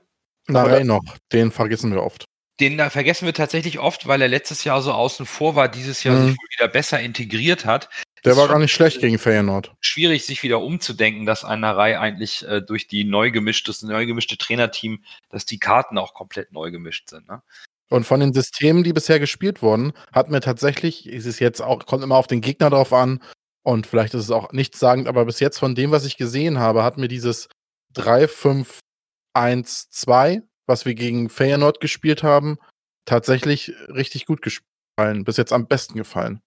[0.48, 1.04] Narey noch,
[1.34, 2.26] den vergessen wir oft.
[2.60, 6.04] Den da vergessen wir tatsächlich oft, weil er letztes Jahr so außen vor war, dieses
[6.04, 6.28] Jahr Mhm.
[6.30, 7.90] sich wohl wieder besser integriert hat.
[8.26, 9.76] Der war gar nicht schlecht gegen Feyenoord.
[9.80, 14.06] schwierig, sich wieder umzudenken, dass eine Reihe eigentlich äh, durch die neu gemischte, das neu
[14.06, 17.28] gemischte Trainerteam, dass die Karten auch komplett neu gemischt sind.
[17.28, 17.44] Ne?
[17.90, 21.86] Und von den Systemen, die bisher gespielt wurden, hat mir tatsächlich, ist es jetzt auch,
[21.86, 23.22] kommt immer auf den Gegner drauf an
[23.64, 26.84] und vielleicht ist es auch nichtssagend, aber bis jetzt von dem, was ich gesehen habe,
[26.84, 27.48] hat mir dieses
[27.96, 32.58] 3-5-1-2, was wir gegen Feyenoord gespielt haben,
[33.06, 35.24] tatsächlich richtig gut gefallen.
[35.24, 36.42] Bis jetzt am besten gefallen.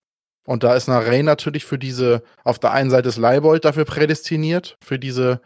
[0.46, 4.76] Und da ist Narey natürlich für diese, auf der einen Seite ist Leibold dafür prädestiniert,
[4.82, 5.40] für diese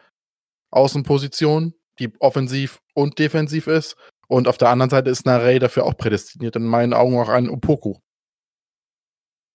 [0.70, 3.96] Außenposition, die offensiv und defensiv ist.
[4.34, 6.56] Und auf der anderen Seite ist Narey dafür auch prädestiniert.
[6.56, 8.00] In meinen Augen auch ein Opoku.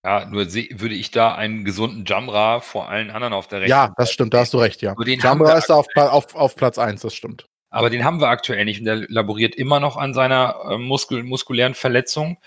[0.06, 3.94] Ja, nur würde ich da einen gesunden Jamra vor allen anderen auf der rechten Ja,
[3.98, 4.98] das stimmt, da hast du recht, ja.
[4.98, 7.46] Wir ist da auf, auf, auf Platz 1, das stimmt.
[7.70, 11.24] Aber den haben wir aktuell nicht und der laboriert immer noch an seiner äh, Muskel
[11.24, 12.38] muskulären Verletzung.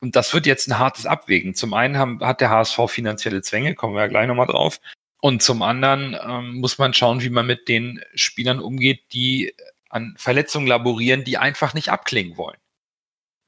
[0.00, 1.54] Und das wird jetzt ein hartes Abwägen.
[1.54, 4.80] Zum einen haben, hat der HSV finanzielle Zwänge, kommen wir ja gleich nochmal drauf.
[5.20, 9.52] Und zum anderen ähm, muss man schauen, wie man mit den Spielern umgeht, die
[9.96, 12.58] an Verletzungen laborieren, die einfach nicht abklingen wollen.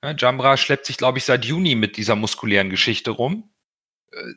[0.02, 3.50] Ja, Jambra schleppt sich, glaube ich, seit Juni mit dieser muskulären Geschichte rum.
[4.12, 4.34] Äh,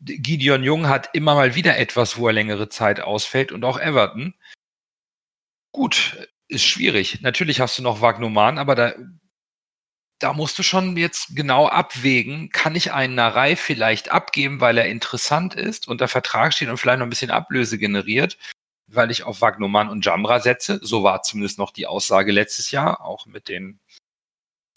[0.00, 4.34] Gideon Jung hat immer mal wieder etwas, wo er längere Zeit ausfällt und auch Everton.
[5.72, 7.20] Gut, ist schwierig.
[7.22, 8.94] Natürlich hast du noch Wagnoman, aber da,
[10.18, 14.86] da musst du schon jetzt genau abwägen, kann ich einen Narei vielleicht abgeben, weil er
[14.86, 18.36] interessant ist, unter Vertrag steht und vielleicht noch ein bisschen Ablöse generiert,
[18.94, 20.78] weil ich auf Wagnoman und Jamra setze.
[20.82, 23.80] So war zumindest noch die Aussage letztes Jahr, auch mit den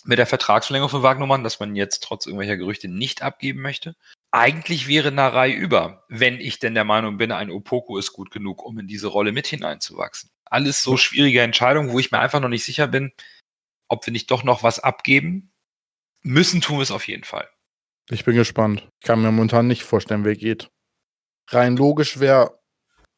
[0.07, 3.95] mit der Vertragsverlängerung von Wagnoman, dass man jetzt trotz irgendwelcher Gerüchte nicht abgeben möchte.
[4.31, 8.63] Eigentlich wäre Narei über, wenn ich denn der Meinung bin, ein Opoko ist gut genug,
[8.63, 10.29] um in diese Rolle mit hineinzuwachsen.
[10.45, 13.11] Alles so schwierige Entscheidungen, wo ich mir einfach noch nicht sicher bin,
[13.89, 15.51] ob wir nicht doch noch was abgeben.
[16.21, 17.49] Müssen tun wir es auf jeden Fall.
[18.09, 18.87] Ich bin gespannt.
[19.01, 20.69] Ich kann mir momentan nicht vorstellen, wer geht.
[21.49, 22.57] Rein logisch wäre,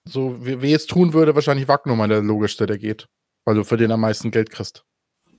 [0.07, 3.07] so wie, es tun würde, wahrscheinlich Wagnumann der logischste, der geht.
[3.45, 4.83] Weil du für den am meisten Geld kriegst.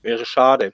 [0.03, 0.73] Wäre schade.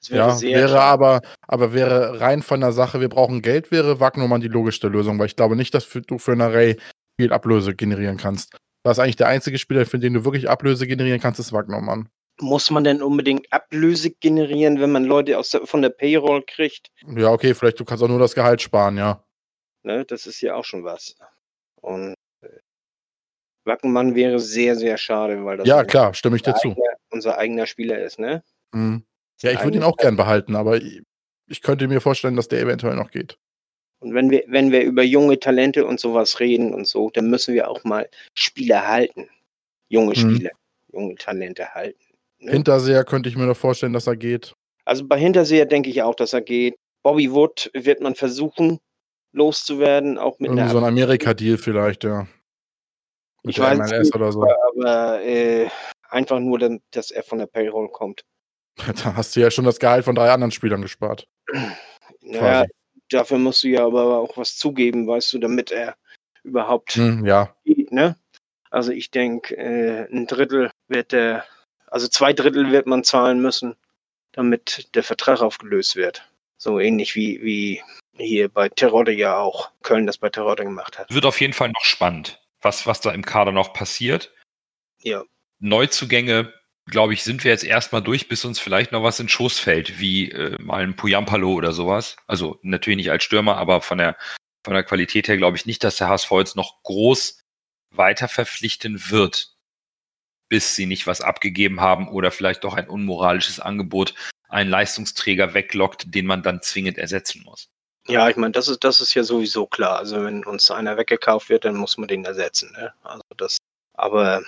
[0.00, 0.80] Es ja, wäre schade.
[0.80, 5.18] aber, aber wäre rein von der Sache, wir brauchen Geld, wäre Wagnumann die logischste Lösung,
[5.18, 6.76] weil ich glaube nicht, dass für, du für eine Array
[7.20, 8.56] viel Ablöse generieren kannst.
[8.84, 12.08] Das ist eigentlich der einzige Spieler, für den du wirklich Ablöse generieren kannst, ist Wagnumann.
[12.40, 16.90] Muss man denn unbedingt Ablöse generieren, wenn man Leute aus der, von der Payroll kriegt?
[17.16, 19.24] Ja, okay, vielleicht du kannst auch nur das Gehalt sparen, ja.
[19.82, 21.16] Ne, das ist ja auch schon was.
[21.80, 22.14] Und
[23.68, 26.70] Wackenmann wäre sehr, sehr schade, weil das Ja, klar, stimme ich dir zu.
[26.70, 28.42] eigener, unser eigener Spieler ist, ne?
[28.72, 29.04] Mhm.
[29.40, 32.96] Ja, ich würde ihn auch gern behalten, aber ich, könnte mir vorstellen, dass der eventuell
[32.96, 33.38] noch geht.
[34.00, 37.54] Und wenn wir, wenn wir über junge Talente und sowas reden und so, dann müssen
[37.54, 39.28] wir auch mal Spieler halten.
[39.88, 40.14] Junge Mhm.
[40.34, 40.50] Spieler,
[40.92, 41.98] junge Talente halten.
[42.40, 42.50] ne?
[42.52, 44.54] Hinterseher könnte ich mir noch vorstellen, dass er geht.
[44.84, 46.74] Also bei Hinterseher denke ich auch, dass er geht.
[47.02, 48.78] Bobby Wood wird man versuchen
[49.32, 52.26] loszuwerden, auch mit Irgendwie so ein Amerika-Deal vielleicht, ja.
[53.42, 54.42] Mit Ich weiß MLS nicht, oder so.
[54.42, 55.68] aber äh,
[56.08, 58.22] einfach nur, dann- dass er von der Payroll kommt.
[59.04, 61.26] Da hast du ja schon das Gehalt von drei anderen Spielern gespart.
[62.20, 62.70] Naja, Quasi.
[63.10, 65.96] dafür musst du ja aber auch was zugeben, weißt du, damit er
[66.42, 67.54] überhaupt Hm, ja.
[67.64, 68.16] geht, ne?
[68.70, 71.44] Also ich denke, äh, ein Drittel wird der,
[71.86, 73.76] also zwei Drittel wird man zahlen müssen,
[74.32, 76.28] damit der Vertrag aufgelöst wird.
[76.58, 77.82] So ähnlich wie, wie
[78.12, 81.10] hier bei Terodde ja auch Köln das bei Terodde gemacht hat.
[81.10, 82.38] Wird auf jeden Fall noch spannend,
[82.68, 84.32] was, was da im Kader noch passiert.
[85.00, 85.24] Ja.
[85.58, 86.52] Neuzugänge,
[86.86, 89.98] glaube ich, sind wir jetzt erstmal durch, bis uns vielleicht noch was in Schoß fällt,
[89.98, 92.16] wie äh, mal ein Puyampalo oder sowas.
[92.26, 94.16] Also natürlich nicht als Stürmer, aber von der,
[94.64, 97.40] von der Qualität her glaube ich nicht, dass der HSV jetzt noch groß
[97.94, 99.56] weiter verpflichten wird,
[100.50, 104.14] bis sie nicht was abgegeben haben oder vielleicht doch ein unmoralisches Angebot
[104.50, 107.70] einen Leistungsträger weglockt, den man dann zwingend ersetzen muss.
[108.08, 109.98] Ja, ich meine, das ist, das ist ja sowieso klar.
[109.98, 112.72] Also wenn uns einer weggekauft wird, dann muss man den ersetzen.
[112.72, 112.92] Ne?
[113.02, 113.58] Also das,
[113.94, 114.42] aber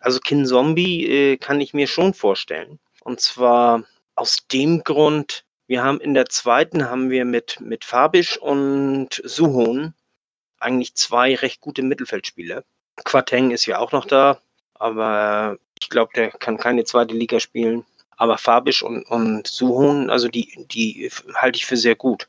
[0.00, 2.78] also Kin Zombie äh, kann ich mir schon vorstellen.
[3.02, 3.84] Und zwar
[4.16, 9.94] aus dem Grund, wir haben in der zweiten haben wir mit, mit Fabisch und Suhon
[10.58, 12.64] eigentlich zwei recht gute Mittelfeldspieler.
[13.04, 14.40] Quateng ist ja auch noch da,
[14.74, 17.84] aber ich glaube, der kann keine zweite Liga spielen.
[18.18, 22.28] Aber Fabisch und, und Suhon, also die, die halte ich für sehr gut.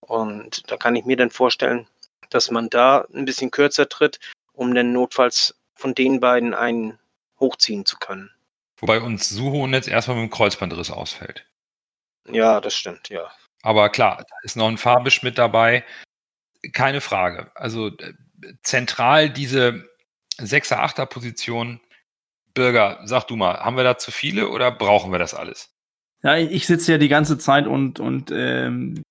[0.00, 1.86] Und da kann ich mir dann vorstellen,
[2.30, 4.20] dass man da ein bisschen kürzer tritt,
[4.52, 6.98] um dann notfalls von den beiden einen
[7.38, 8.30] hochziehen zu können.
[8.78, 11.46] Wobei uns Suhon jetzt erstmal mit dem Kreuzbandriss ausfällt.
[12.28, 13.30] Ja, das stimmt, ja.
[13.62, 15.84] Aber klar, da ist noch ein Fabisch mit dabei.
[16.72, 17.50] Keine Frage.
[17.54, 18.14] Also äh,
[18.62, 19.88] zentral diese
[20.38, 21.80] 6er, 8er Position.
[22.54, 25.74] Bürger, sag du mal, haben wir da zu viele oder brauchen wir das alles?
[26.22, 29.02] Ja, ich sitze ja die ganze Zeit und, und ähm,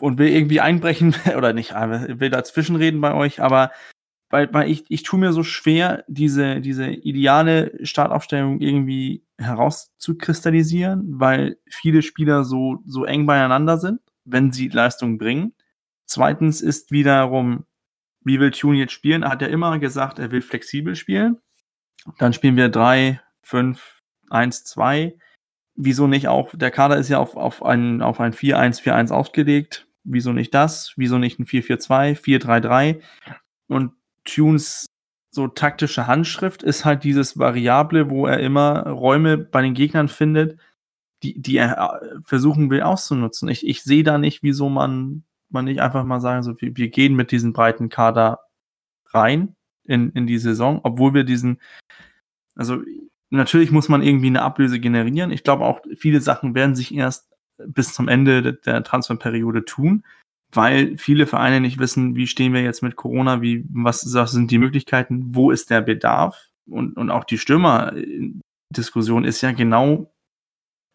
[0.00, 3.70] und will irgendwie einbrechen oder nicht, äh, will dazwischenreden bei euch, aber
[4.30, 11.58] weil, weil ich, ich tue mir so schwer, diese, diese ideale Startaufstellung irgendwie herauszukristallisieren, weil
[11.68, 15.54] viele Spieler so, so eng beieinander sind, wenn sie Leistung bringen.
[16.06, 17.64] Zweitens ist wiederum,
[18.24, 19.22] wie will Tune jetzt spielen?
[19.22, 21.38] Er hat ja immer gesagt, er will flexibel spielen.
[22.18, 25.16] Dann spielen wir 3, 5, 1, 2.
[25.76, 29.88] Wieso nicht auch, der Kader ist ja auf, auf ein, auf ein 4-1-4-1 ausgelegt.
[30.04, 30.92] Wieso nicht das?
[30.96, 33.00] Wieso nicht ein 4-4-2, 4-3-3?
[33.68, 33.92] Und
[34.24, 34.86] Tunes
[35.34, 40.60] so taktische Handschrift ist halt dieses Variable, wo er immer Räume bei den Gegnern findet,
[41.24, 43.48] die, die er äh, versuchen will auszunutzen.
[43.48, 46.88] Ich, ich sehe da nicht, wieso man, man nicht einfach mal sagen, so, wir, wir
[46.88, 48.40] gehen mit diesem breiten Kader
[49.06, 51.60] rein in, in die Saison, obwohl wir diesen,
[52.54, 52.80] also
[53.36, 55.30] natürlich muss man irgendwie eine Ablöse generieren.
[55.30, 60.04] Ich glaube auch, viele Sachen werden sich erst bis zum Ende der Transferperiode tun
[60.56, 64.50] weil viele Vereine nicht wissen, wie stehen wir jetzt mit Corona, wie, was, was sind
[64.50, 66.48] die Möglichkeiten, wo ist der Bedarf?
[66.66, 70.12] Und, und auch die Stürmer-Diskussion ist ja genau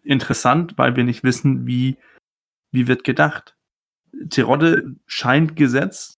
[0.04, 1.98] interessant, weil wir nicht wissen, wie,
[2.72, 3.56] wie wird gedacht.
[4.30, 6.16] Terodde scheint gesetzt,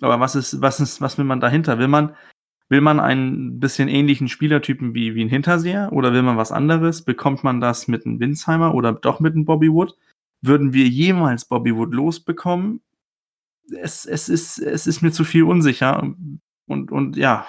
[0.00, 1.78] aber was ist, was ist, was will man dahinter?
[1.78, 2.14] Will man,
[2.74, 7.02] will man einen bisschen ähnlichen Spielertypen wie, wie ein Hinterseher oder will man was anderes?
[7.02, 9.96] Bekommt man das mit einem Winsheimer oder doch mit einem Bobby Wood?
[10.42, 12.82] Würden wir jemals Bobby Wood losbekommen?
[13.70, 16.02] Es, es, ist, es ist mir zu viel unsicher.
[16.66, 17.46] Und, und ja,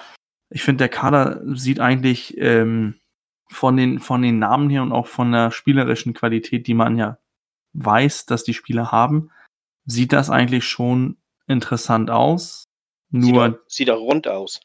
[0.48, 2.94] ich finde, der Kader sieht eigentlich ähm,
[3.50, 7.18] von, den, von den Namen her und auch von der spielerischen Qualität, die man ja
[7.72, 9.32] weiß, dass die Spieler haben,
[9.86, 11.16] sieht das eigentlich schon
[11.48, 12.68] interessant aus.
[13.10, 14.60] Nur sieht auch, sieht auch rund aus.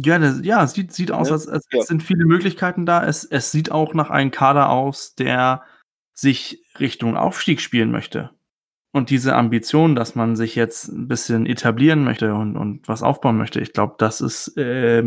[0.00, 1.80] Ja, das, ja, sieht, sieht aus, ja, als, als ja.
[1.80, 3.04] es sind viele Möglichkeiten da.
[3.04, 5.62] Es, es sieht auch nach einem Kader aus, der
[6.14, 8.30] sich Richtung Aufstieg spielen möchte
[8.92, 13.36] und diese Ambition, dass man sich jetzt ein bisschen etablieren möchte und, und was aufbauen
[13.36, 15.04] möchte, ich glaube, das ist, äh,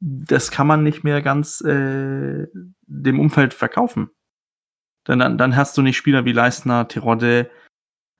[0.00, 4.10] das kann man nicht mehr ganz äh, dem Umfeld verkaufen.
[5.06, 7.50] Denn dann, dann hast du nicht Spieler wie Leistner, Tirode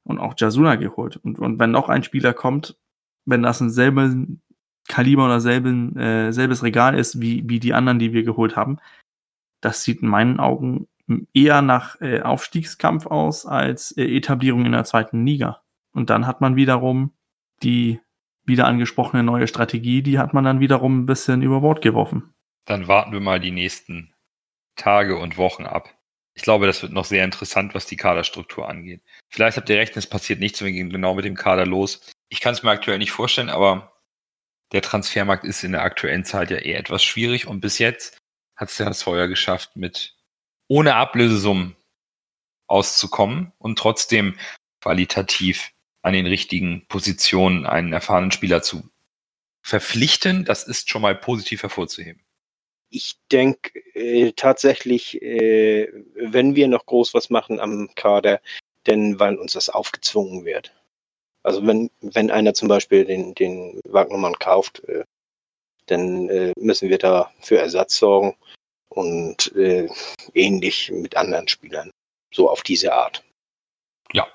[0.05, 1.17] und auch Jasuna geholt.
[1.17, 2.79] Und, und wenn noch ein Spieler kommt,
[3.27, 4.43] wenn das ein selben
[4.89, 8.79] Kaliber oder selben, äh, selbes Regal ist wie, wie die anderen, die wir geholt haben,
[9.61, 10.89] das sieht in meinen Augen
[11.33, 15.63] eher nach äh, Aufstiegskampf aus als äh, Etablierung in der zweiten Liga.
[15.93, 17.13] Und dann hat man wiederum
[17.63, 18.01] die
[18.45, 22.35] wieder angesprochene neue Strategie, die hat man dann wiederum ein bisschen über Bord geworfen.
[22.67, 24.13] Dann warten wir mal die nächsten
[24.77, 25.89] Tage und Wochen ab.
[26.35, 29.03] Ich glaube, das wird noch sehr interessant, was die Kaderstruktur angeht.
[29.31, 32.13] Vielleicht habt ihr recht, es passiert nichts, wir gehen genau mit dem Kader los.
[32.29, 33.94] Ich kann es mir aktuell nicht vorstellen, aber
[34.73, 38.19] der Transfermarkt ist in der aktuellen Zeit ja eher etwas schwierig und bis jetzt
[38.57, 40.15] hat es ja das Feuer geschafft, mit
[40.69, 41.77] ohne Ablösesummen
[42.67, 44.39] auszukommen und trotzdem
[44.81, 48.89] qualitativ an den richtigen Positionen einen erfahrenen Spieler zu
[49.63, 52.23] verpflichten, das ist schon mal positiv hervorzuheben.
[52.91, 58.41] Ich denke äh, tatsächlich, äh, wenn wir noch groß was machen am Kader,
[58.87, 60.75] denn weil uns das aufgezwungen wird.
[61.45, 65.05] Also wenn, wenn einer zum Beispiel den, den Wagnermann kauft, äh,
[65.87, 68.35] dann äh, müssen wir da für Ersatz sorgen
[68.89, 69.89] und äh,
[70.33, 71.91] ähnlich mit anderen Spielern.
[72.33, 73.23] So auf diese Art.
[74.13, 74.27] Ja,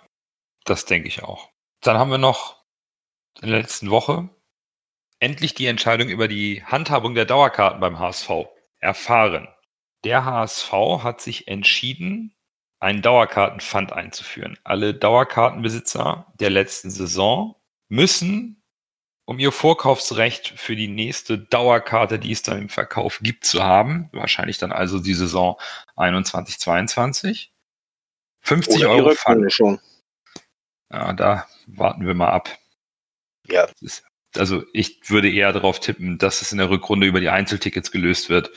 [0.66, 1.50] das denke ich auch.
[1.82, 2.64] Dann haben wir noch
[3.42, 4.30] in der letzten Woche
[5.20, 8.30] endlich die Entscheidung über die Handhabung der Dauerkarten beim HSV
[8.80, 9.48] erfahren.
[10.04, 10.72] Der HSV
[11.04, 12.34] hat sich entschieden,
[12.80, 14.58] einen Dauerkartenpfand einzuführen.
[14.64, 17.56] Alle Dauerkartenbesitzer der letzten Saison
[17.90, 18.60] müssen
[19.26, 24.10] um ihr Vorkaufsrecht für die nächste Dauerkarte, die es dann im Verkauf gibt, zu haben.
[24.12, 25.60] Wahrscheinlich dann also die Saison
[25.98, 27.54] 21, 22.
[28.42, 29.54] 50 Oder Euro Pfand.
[29.54, 29.80] schon.
[30.92, 32.58] Ja, da warten wir mal ab.
[33.48, 33.68] Ja.
[33.82, 34.04] Ist,
[34.36, 38.30] also ich würde eher darauf tippen, dass es in der Rückrunde über die Einzeltickets gelöst
[38.30, 38.50] wird,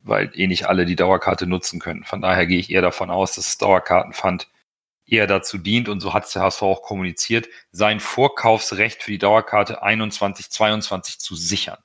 [0.00, 2.04] weil eh nicht alle die Dauerkarte nutzen können.
[2.04, 4.48] Von daher gehe ich eher davon aus, dass es Dauerkartenpfand
[5.06, 9.18] eher dazu dient, und so hat es der HSV auch kommuniziert, sein Vorkaufsrecht für die
[9.18, 11.78] Dauerkarte 21-22 zu sichern.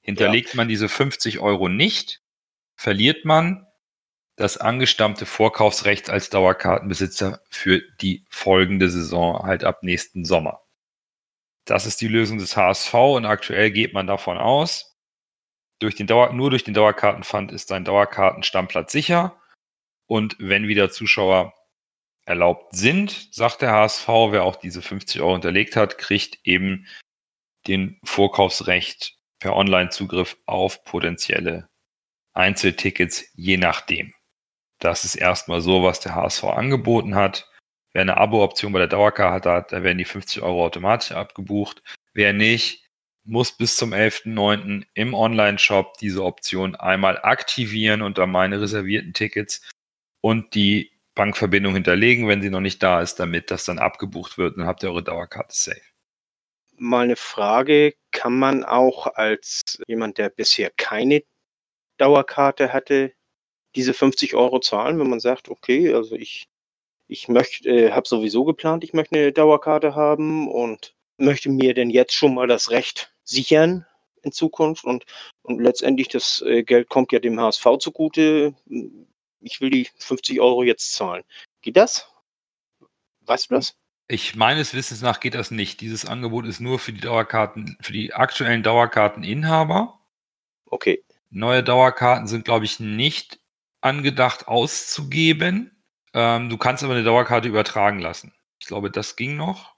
[0.00, 0.56] Hinterlegt ja.
[0.56, 2.22] man diese 50 Euro nicht,
[2.76, 3.66] verliert man
[4.36, 10.62] das angestammte Vorkaufsrecht als Dauerkartenbesitzer für die folgende Saison halt ab nächsten Sommer.
[11.66, 14.89] Das ist die Lösung des HSV und aktuell geht man davon aus,
[15.80, 19.40] durch den Dauer, nur durch den Dauerkartenfund ist ein Dauerkartenstammplatz sicher
[20.06, 21.54] und wenn wieder Zuschauer
[22.26, 26.86] erlaubt sind, sagt der HSV, wer auch diese 50 Euro unterlegt hat, kriegt eben
[27.66, 31.68] den Vorkaufsrecht per Online-Zugriff auf potenzielle
[32.34, 34.14] Einzeltickets, je nachdem.
[34.78, 37.50] Das ist erstmal so, was der HSV angeboten hat.
[37.92, 41.82] Wer eine Abo-Option bei der Dauerkarte hat, da werden die 50 Euro automatisch abgebucht.
[42.12, 42.88] Wer nicht,
[43.24, 44.86] muss bis zum 11.09.
[44.94, 49.68] im Online-Shop diese Option einmal aktivieren unter meine reservierten Tickets
[50.20, 54.56] und die Bankverbindung hinterlegen, wenn sie noch nicht da ist, damit das dann abgebucht wird.
[54.56, 55.80] Dann habt ihr eure Dauerkarte safe.
[56.76, 61.22] Mal eine Frage, kann man auch als jemand, der bisher keine
[61.98, 63.12] Dauerkarte hatte,
[63.74, 66.48] diese 50 Euro zahlen, wenn man sagt, okay, also ich,
[67.06, 72.14] ich äh, habe sowieso geplant, ich möchte eine Dauerkarte haben und möchte mir denn jetzt
[72.14, 73.86] schon mal das Recht sichern
[74.22, 75.04] in Zukunft und,
[75.42, 78.54] und letztendlich das äh, Geld kommt ja dem HSV zugute.
[79.40, 81.24] Ich will die 50 Euro jetzt zahlen.
[81.62, 82.10] Geht das?
[83.22, 83.76] Weißt du das?
[84.08, 85.80] Ich meines Wissens nach geht das nicht.
[85.80, 90.00] Dieses Angebot ist nur für die Dauerkarten, für die aktuellen Dauerkarteninhaber.
[90.66, 91.04] Okay.
[91.30, 93.38] Neue Dauerkarten sind, glaube ich, nicht
[93.80, 95.84] angedacht auszugeben.
[96.12, 98.34] Ähm, du kannst aber eine Dauerkarte übertragen lassen.
[98.58, 99.76] Ich glaube, das ging noch.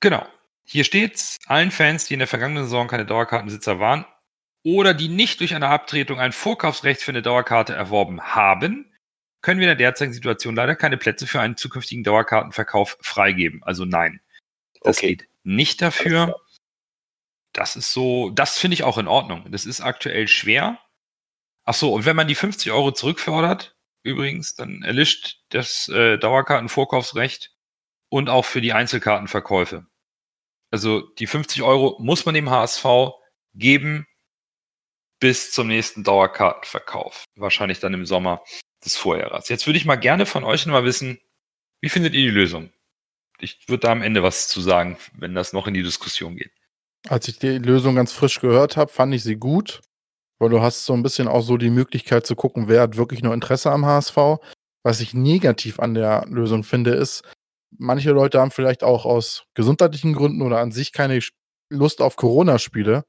[0.00, 0.24] Genau.
[0.64, 1.38] Hier steht's.
[1.46, 4.06] Allen Fans, die in der vergangenen Saison keine Dauerkartenbesitzer waren
[4.64, 8.90] oder die nicht durch eine Abtretung ein Vorkaufsrecht für eine Dauerkarte erworben haben,
[9.42, 13.62] können wir in der derzeitigen Situation leider keine Plätze für einen zukünftigen Dauerkartenverkauf freigeben.
[13.62, 14.20] Also nein.
[14.82, 15.08] Das okay.
[15.08, 16.40] geht nicht dafür.
[17.52, 19.44] Das ist so, das finde ich auch in Ordnung.
[19.50, 20.78] Das ist aktuell schwer.
[21.64, 27.54] Ach so, und wenn man die 50 Euro zurückfordert, übrigens, dann erlischt das äh, Dauerkartenvorkaufsrecht
[28.08, 29.86] und auch für die Einzelkartenverkäufe.
[30.74, 32.84] Also die 50 Euro muss man dem HSV
[33.54, 34.08] geben
[35.20, 37.22] bis zum nächsten Dauerkartenverkauf.
[37.36, 38.42] Wahrscheinlich dann im Sommer
[38.84, 39.48] des Vorjahres.
[39.48, 41.20] Jetzt würde ich mal gerne von euch nochmal wissen,
[41.80, 42.72] wie findet ihr die Lösung?
[43.38, 46.50] Ich würde da am Ende was zu sagen, wenn das noch in die Diskussion geht.
[47.06, 49.80] Als ich die Lösung ganz frisch gehört habe, fand ich sie gut,
[50.40, 53.22] weil du hast so ein bisschen auch so die Möglichkeit zu gucken, wer hat wirklich
[53.22, 54.16] nur Interesse am HSV.
[54.82, 57.22] Was ich negativ an der Lösung finde, ist,
[57.78, 61.20] manche Leute haben vielleicht auch aus gesundheitlichen Gründen oder an sich keine
[61.70, 63.04] Lust auf Corona-Spiele.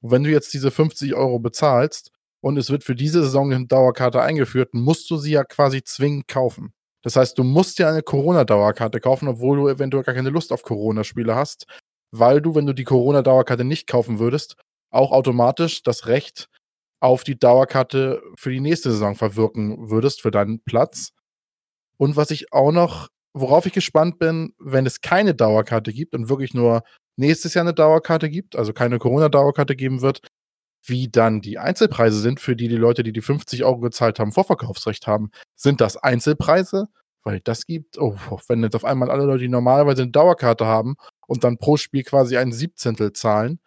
[0.00, 2.10] Wenn du jetzt diese 50 Euro bezahlst
[2.40, 6.28] und es wird für diese Saison eine Dauerkarte eingeführt, musst du sie ja quasi zwingend
[6.28, 6.72] kaufen.
[7.02, 10.62] Das heißt, du musst dir eine Corona-Dauerkarte kaufen, obwohl du eventuell gar keine Lust auf
[10.62, 11.66] Corona-Spiele hast,
[12.10, 14.56] weil du, wenn du die Corona-Dauerkarte nicht kaufen würdest,
[14.90, 16.48] auch automatisch das Recht
[17.00, 21.10] auf die Dauerkarte für die nächste Saison verwirken würdest, für deinen Platz.
[21.98, 26.28] Und was ich auch noch worauf ich gespannt bin, wenn es keine Dauerkarte gibt und
[26.28, 26.82] wirklich nur
[27.16, 30.26] nächstes Jahr eine Dauerkarte gibt, also keine Corona-Dauerkarte geben wird,
[30.84, 34.32] wie dann die Einzelpreise sind, für die die Leute, die die 50 Euro gezahlt haben,
[34.32, 35.30] Vorverkaufsrecht haben.
[35.54, 36.88] Sind das Einzelpreise?
[37.24, 38.16] Weil das gibt, oh,
[38.48, 42.04] wenn jetzt auf einmal alle Leute, die normalerweise eine Dauerkarte haben und dann pro Spiel
[42.04, 43.60] quasi ein Siebzehntel zahlen,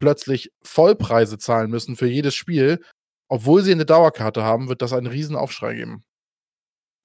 [0.00, 2.82] plötzlich Vollpreise zahlen müssen für jedes Spiel,
[3.28, 6.04] obwohl sie eine Dauerkarte haben, wird das einen riesen Aufschrei geben.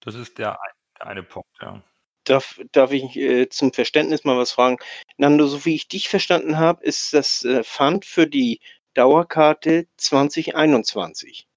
[0.02, 0.58] Das ist der
[1.00, 1.84] eine Punkt, ja.
[2.30, 4.78] Darf, darf ich äh, zum Verständnis mal was fragen?
[5.18, 8.60] Nando, so wie ich dich verstanden habe, ist das äh, Fund für die
[8.94, 11.48] Dauerkarte 2021.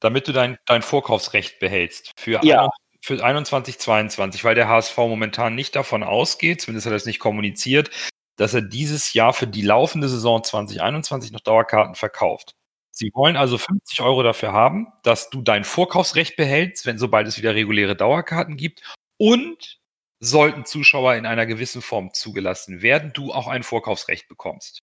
[0.00, 2.68] Damit du dein, dein Vorkaufsrecht behältst für, ja.
[3.00, 7.20] für 21, 22, weil der HSV momentan nicht davon ausgeht, zumindest hat er es nicht
[7.20, 7.90] kommuniziert,
[8.36, 12.54] dass er dieses Jahr für die laufende Saison 2021 noch Dauerkarten verkauft.
[12.90, 17.38] Sie wollen also 50 Euro dafür haben, dass du dein Vorkaufsrecht behältst, wenn sobald es
[17.38, 18.82] wieder reguläre Dauerkarten gibt
[19.16, 19.78] und
[20.20, 24.80] sollten Zuschauer in einer gewissen Form zugelassen werden, du auch ein Vorkaufsrecht bekommst.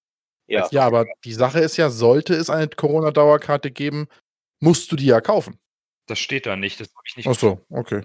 [0.47, 0.67] Ja.
[0.71, 4.07] ja, aber die Sache ist ja, sollte es eine Corona-Dauerkarte geben,
[4.59, 5.59] musst du die ja kaufen.
[6.07, 7.27] Das steht da nicht, das habe ich nicht.
[7.27, 8.03] Ach so, okay.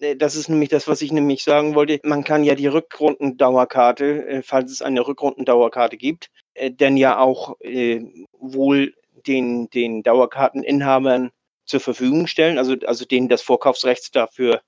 [0.00, 1.98] Äh, das ist nämlich das, was ich nämlich sagen wollte.
[2.04, 7.58] Man kann ja die Rückrundendauerkarte, äh, falls es eine Rückrundendauerkarte gibt, äh, denn ja auch
[7.60, 8.04] äh,
[8.38, 8.94] wohl
[9.26, 11.30] den, den Dauerkarteninhabern
[11.64, 14.62] zur Verfügung stellen, also, also denen das Vorkaufsrecht dafür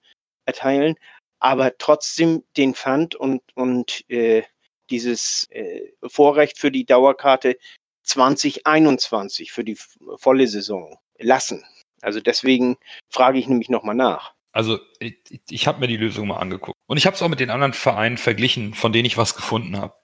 [0.47, 0.97] erteilen
[1.41, 4.43] aber trotzdem den Pfand und, und äh,
[4.91, 7.59] dieses äh, Vorrecht für die Dauerkarte
[8.05, 9.77] 2021 für die
[10.17, 11.65] volle Saison lassen.
[12.03, 12.77] Also deswegen
[13.09, 14.35] frage ich nämlich nochmal nach.
[14.53, 15.19] Also ich,
[15.49, 16.77] ich habe mir die Lösung mal angeguckt.
[16.87, 19.79] Und ich habe es auch mit den anderen Vereinen verglichen, von denen ich was gefunden
[19.79, 19.95] habe.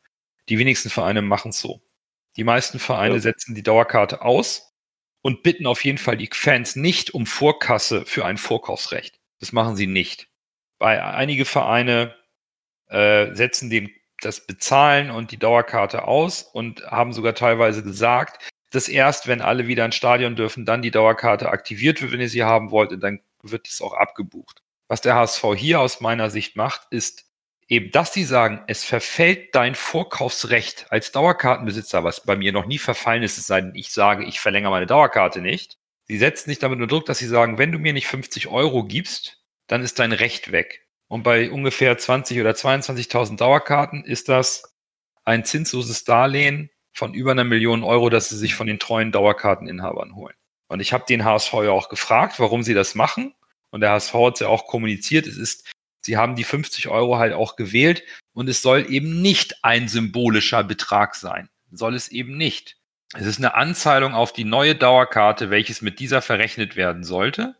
[0.49, 1.83] Die wenigsten Vereine machen es so.
[2.37, 3.21] Die meisten Vereine ja.
[3.21, 4.73] setzen die Dauerkarte aus
[5.23, 9.19] und bitten auf jeden Fall die Fans nicht um Vorkasse für ein Vorkaufsrecht.
[9.41, 10.29] Das machen sie nicht
[10.79, 12.15] bei einige Vereine
[12.89, 18.89] äh, setzen den, das Bezahlen und die Dauerkarte aus und haben sogar teilweise gesagt, dass
[18.89, 22.45] erst, wenn alle wieder ins Stadion dürfen, dann die Dauerkarte aktiviert wird, wenn ihr sie
[22.45, 24.63] haben wollt, und dann wird dies auch abgebucht.
[24.89, 27.27] Was der HSV hier aus meiner Sicht macht, ist
[27.69, 32.79] eben, dass sie sagen, es verfällt dein Vorkaufsrecht als Dauerkartenbesitzer, was bei mir noch nie
[32.79, 35.79] verfallen ist, es sei denn, ich sage, ich verlängere meine Dauerkarte nicht.
[36.05, 38.85] Sie setzen nicht damit unter Druck, dass sie sagen, wenn du mir nicht 50 Euro
[38.85, 39.36] gibst,
[39.67, 40.87] dann ist dein Recht weg.
[41.09, 44.75] Und bei ungefähr 20 oder 22.000 Dauerkarten ist das
[45.25, 50.17] ein zinsloses Darlehen von über einer Million Euro, das sie sich von den treuen Dauerkarteninhabern
[50.17, 50.35] holen.
[50.69, 53.35] Und ich habe den HSV ja auch gefragt, warum sie das machen.
[53.71, 55.27] Und der HSV hat es ja auch kommuniziert.
[55.27, 58.03] Es ist, sie haben die 50 Euro halt auch gewählt
[58.33, 61.49] und es soll eben nicht ein symbolischer Betrag sein.
[61.71, 62.77] Soll es eben nicht.
[63.15, 67.57] Es ist eine Anzahlung auf die neue Dauerkarte, welches mit dieser verrechnet werden sollte.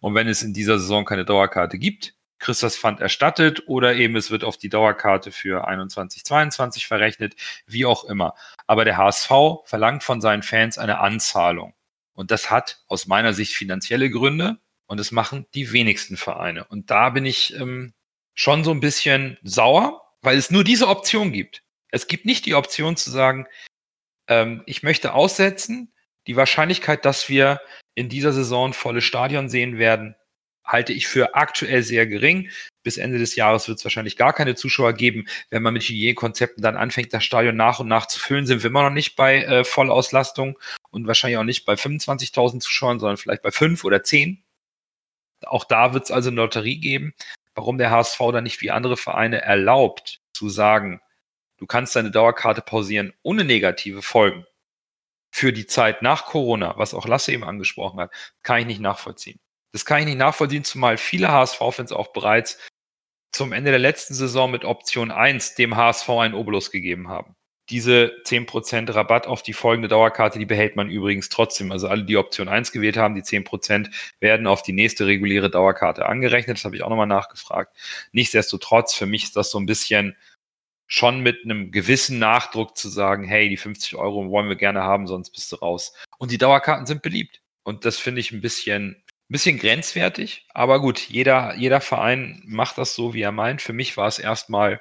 [0.00, 4.16] Und wenn es in dieser Saison keine Dauerkarte gibt, kriegst das Pfand erstattet oder eben
[4.16, 7.34] es wird auf die Dauerkarte für 21, 22 verrechnet,
[7.66, 8.34] wie auch immer.
[8.66, 9.30] Aber der HSV
[9.64, 11.74] verlangt von seinen Fans eine Anzahlung.
[12.14, 16.64] Und das hat aus meiner Sicht finanzielle Gründe und das machen die wenigsten Vereine.
[16.64, 17.94] Und da bin ich ähm,
[18.34, 21.62] schon so ein bisschen sauer, weil es nur diese Option gibt.
[21.90, 23.46] Es gibt nicht die Option zu sagen,
[24.28, 25.92] ähm, ich möchte aussetzen.
[26.26, 27.60] Die Wahrscheinlichkeit, dass wir
[27.96, 30.14] in dieser Saison volle Stadion sehen werden,
[30.64, 32.50] halte ich für aktuell sehr gering.
[32.82, 35.26] Bis Ende des Jahres wird es wahrscheinlich gar keine Zuschauer geben.
[35.50, 38.70] Wenn man mit Hygienekonzepten dann anfängt, das Stadion nach und nach zu füllen, sind wir
[38.70, 40.58] immer noch nicht bei äh, Vollauslastung
[40.90, 44.44] und wahrscheinlich auch nicht bei 25.000 Zuschauern, sondern vielleicht bei fünf oder zehn.
[45.46, 47.14] Auch da wird es also eine Lotterie geben.
[47.54, 51.00] Warum der HSV dann nicht wie andere Vereine erlaubt, zu sagen,
[51.56, 54.44] du kannst deine Dauerkarte pausieren ohne negative Folgen
[55.36, 58.10] für die Zeit nach Corona, was auch Lasse eben angesprochen hat,
[58.42, 59.38] kann ich nicht nachvollziehen.
[59.70, 62.58] Das kann ich nicht nachvollziehen, zumal viele HSV-Fans auch bereits
[63.32, 67.34] zum Ende der letzten Saison mit Option 1 dem HSV einen Obolus gegeben haben.
[67.68, 71.70] Diese 10% Rabatt auf die folgende Dauerkarte, die behält man übrigens trotzdem.
[71.70, 76.06] Also alle, die Option 1 gewählt haben, die 10% werden auf die nächste reguläre Dauerkarte
[76.06, 76.56] angerechnet.
[76.56, 77.76] Das habe ich auch nochmal nachgefragt.
[78.12, 80.16] Nichtsdestotrotz, für mich ist das so ein bisschen
[80.86, 85.06] schon mit einem gewissen Nachdruck zu sagen, hey, die 50 Euro wollen wir gerne haben,
[85.06, 85.92] sonst bist du raus.
[86.18, 87.42] Und die Dauerkarten sind beliebt.
[87.64, 90.46] Und das finde ich ein bisschen, ein bisschen grenzwertig.
[90.54, 93.60] Aber gut, jeder, jeder Verein macht das so, wie er meint.
[93.60, 94.80] Für mich war es erstmal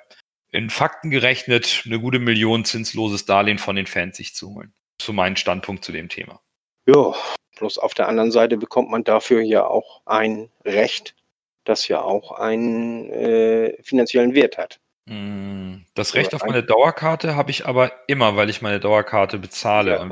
[0.52, 4.74] in Fakten gerechnet, eine gute Million zinsloses Darlehen von den Fans sich zu holen.
[5.00, 6.40] Zu meinem Standpunkt zu dem Thema.
[6.86, 7.14] Ja,
[7.58, 11.16] bloß auf der anderen Seite bekommt man dafür ja auch ein Recht,
[11.64, 14.80] das ja auch einen äh, finanziellen Wert hat.
[15.08, 20.10] Hm, das Recht auf meine Dauerkarte habe ich aber immer, weil ich meine Dauerkarte bezahle.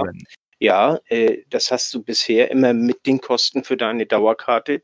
[0.60, 4.84] Ja, ja äh, das hast du bisher immer mit den Kosten für deine Dauerkarte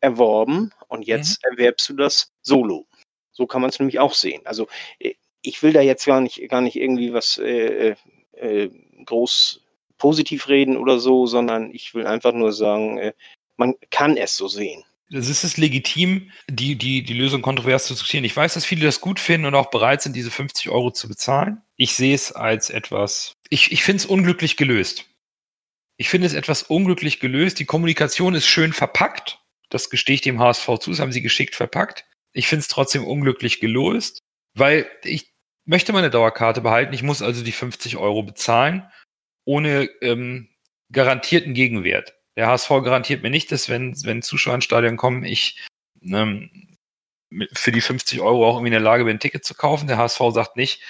[0.00, 1.52] erworben und jetzt mhm.
[1.52, 2.86] erwerbst du das solo.
[3.32, 4.42] So kann man es nämlich auch sehen.
[4.44, 4.68] Also
[5.00, 7.96] äh, ich will da jetzt gar nicht, gar nicht irgendwie was äh,
[8.32, 8.70] äh,
[9.04, 9.60] groß
[9.98, 13.12] positiv reden oder so, sondern ich will einfach nur sagen, äh,
[13.56, 14.84] man kann es so sehen.
[15.14, 18.24] Es ist legitim, die, die, die Lösung kontrovers zu diskutieren.
[18.24, 21.06] Ich weiß, dass viele das gut finden und auch bereit sind, diese 50 Euro zu
[21.08, 21.62] bezahlen.
[21.76, 25.06] Ich sehe es als etwas, ich, ich finde es unglücklich gelöst.
[25.96, 27.60] Ich finde es etwas unglücklich gelöst.
[27.60, 29.38] Die Kommunikation ist schön verpackt.
[29.70, 30.90] Das gestehe ich dem HSV zu.
[30.90, 32.04] Das haben sie geschickt verpackt.
[32.32, 34.18] Ich finde es trotzdem unglücklich gelöst,
[34.56, 35.32] weil ich
[35.64, 36.92] möchte meine Dauerkarte behalten.
[36.92, 38.90] Ich muss also die 50 Euro bezahlen,
[39.44, 40.48] ohne ähm,
[40.90, 42.14] garantierten Gegenwert.
[42.36, 45.64] Der HSV garantiert mir nicht, dass wenn, wenn Zuschauer ins Stadion kommen, ich
[46.02, 46.76] ähm,
[47.52, 49.86] für die 50 Euro auch irgendwie in der Lage bin, ein Ticket zu kaufen.
[49.86, 50.82] Der HSV sagt nicht,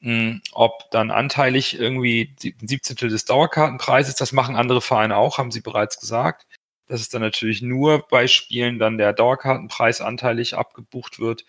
[0.00, 5.38] mh, hm, ob dann anteilig irgendwie ein Siebzehntel des Dauerkartenpreises, das machen andere Vereine auch,
[5.38, 6.46] haben sie bereits gesagt
[6.88, 11.44] dass es dann natürlich nur bei Spielen dann der Dauerkartenpreis anteilig abgebucht wird.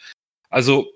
[0.49, 0.91] Also,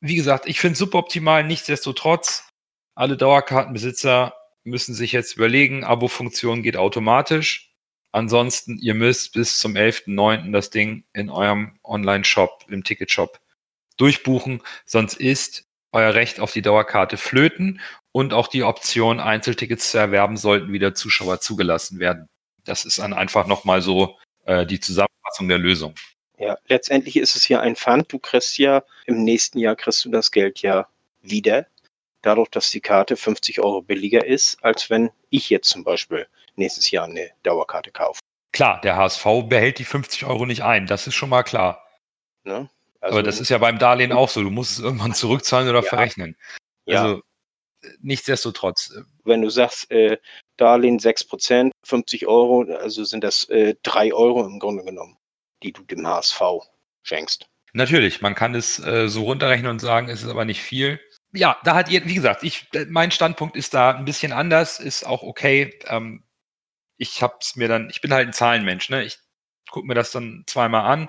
[0.00, 1.44] wie gesagt, ich finde es suboptimal.
[1.44, 2.48] Nichtsdestotrotz,
[2.94, 4.34] alle Dauerkartenbesitzer
[4.68, 7.74] müssen sich jetzt überlegen, Abo-Funktion geht automatisch.
[8.12, 10.52] Ansonsten, ihr müsst bis zum 11.09.
[10.52, 13.40] das Ding in eurem Online-Shop, im Ticketshop
[13.96, 14.62] durchbuchen.
[14.86, 17.80] Sonst ist euer Recht auf die Dauerkarte flöten
[18.12, 22.28] und auch die Option, Einzeltickets zu erwerben, sollten wieder Zuschauer zugelassen werden.
[22.64, 25.94] Das ist dann einfach nochmal so äh, die Zusammenfassung der Lösung.
[26.38, 28.12] Ja, letztendlich ist es ja ein Pfand.
[28.12, 30.88] Du kriegst ja im nächsten Jahr kriegst du das Geld ja
[31.20, 31.66] wieder.
[32.22, 36.90] Dadurch, dass die Karte 50 Euro billiger ist, als wenn ich jetzt zum Beispiel nächstes
[36.90, 38.20] Jahr eine Dauerkarte kaufe.
[38.52, 41.86] Klar, der HSV behält die 50 Euro nicht ein, das ist schon mal klar.
[42.44, 42.68] Ne?
[43.00, 44.42] Also, Aber das ist ja beim Darlehen auch so.
[44.42, 45.88] Du musst es irgendwann zurückzahlen oder ja.
[45.88, 46.36] verrechnen.
[46.86, 47.02] Ja.
[47.02, 47.22] Also
[48.00, 48.92] nichtsdestotrotz.
[48.96, 50.18] Äh, wenn du sagst, äh,
[50.56, 55.16] Darlehen 6%, 50 Euro, also sind das äh, 3 Euro im Grunde genommen,
[55.62, 56.40] die du dem HSV
[57.02, 57.46] schenkst.
[57.74, 60.98] Natürlich, man kann es äh, so runterrechnen und sagen, es ist aber nicht viel.
[61.32, 65.04] Ja, da hat ihr, wie gesagt, ich, mein Standpunkt ist da ein bisschen anders, ist
[65.04, 65.78] auch okay.
[65.86, 66.24] Ähm,
[66.96, 69.04] ich hab's mir dann, ich bin halt ein Zahlenmensch, ne?
[69.04, 69.18] Ich
[69.70, 71.08] gucke mir das dann zweimal an,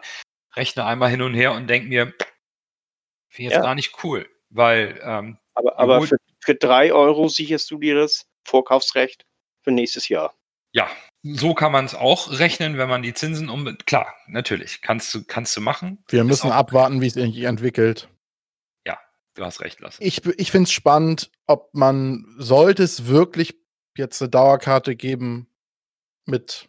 [0.56, 2.14] rechne einmal hin und her und denke mir,
[3.30, 3.62] finde jetzt ja.
[3.62, 8.28] gar nicht cool, weil ähm, aber, aber für, für drei Euro sicherst du dir das
[8.44, 9.26] Vorkaufsrecht
[9.62, 10.34] für nächstes Jahr.
[10.72, 10.88] Ja,
[11.24, 13.78] so kann man es auch rechnen, wenn man die Zinsen um.
[13.86, 16.04] Klar, natürlich, kannst du, kannst du machen.
[16.10, 18.10] Wir müssen abwarten, wie es sich entwickelt.
[19.40, 20.04] Du hast recht, Lasse.
[20.04, 23.56] Ich, ich finde es spannend, ob man, sollte es wirklich
[23.96, 25.48] jetzt eine Dauerkarte geben
[26.26, 26.68] mit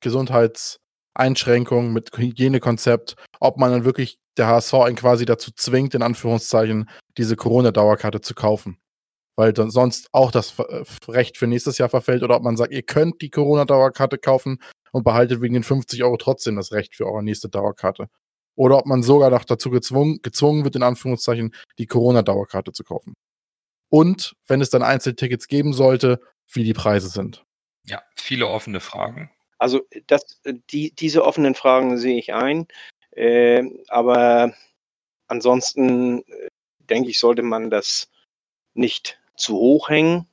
[0.00, 6.88] Gesundheitseinschränkungen, mit Hygienekonzept, ob man dann wirklich der HSV einen quasi dazu zwingt, in Anführungszeichen,
[7.18, 8.78] diese Corona-Dauerkarte zu kaufen
[9.36, 12.72] weil dann sonst auch das äh, Recht für nächstes Jahr verfällt oder ob man sagt,
[12.72, 14.58] ihr könnt die Corona-Dauerkarte kaufen
[14.92, 18.08] und behaltet wegen den 50 Euro trotzdem das Recht für eure nächste Dauerkarte.
[18.56, 23.14] Oder ob man sogar noch dazu gezwungen, gezwungen wird, in Anführungszeichen, die Corona-Dauerkarte zu kaufen.
[23.88, 26.20] Und wenn es dann Einzeltickets geben sollte,
[26.52, 27.44] wie die Preise sind.
[27.84, 29.30] Ja, viele offene Fragen.
[29.58, 30.40] Also das,
[30.70, 32.66] die, diese offenen Fragen sehe ich ein.
[33.12, 34.54] Äh, aber
[35.28, 36.48] ansonsten äh,
[36.80, 38.10] denke ich, sollte man das
[38.74, 40.26] nicht zu hoch hängen.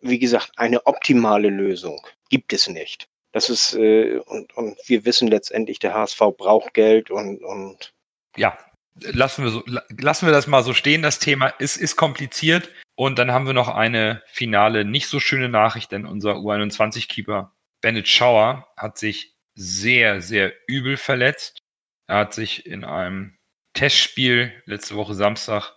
[0.00, 3.08] Wie gesagt, eine optimale Lösung gibt es nicht.
[3.32, 7.94] Das ist, äh, und, und wir wissen letztendlich, der HSV braucht Geld und, und
[8.36, 8.58] ja,
[8.94, 11.02] lassen wir, so, lassen wir das mal so stehen.
[11.02, 12.70] Das Thema ist, ist kompliziert.
[12.94, 18.06] Und dann haben wir noch eine finale, nicht so schöne Nachricht, denn unser U21-Keeper Bennett
[18.06, 21.58] Schauer hat sich sehr, sehr übel verletzt.
[22.06, 23.38] Er hat sich in einem
[23.74, 25.72] Testspiel letzte Woche Samstag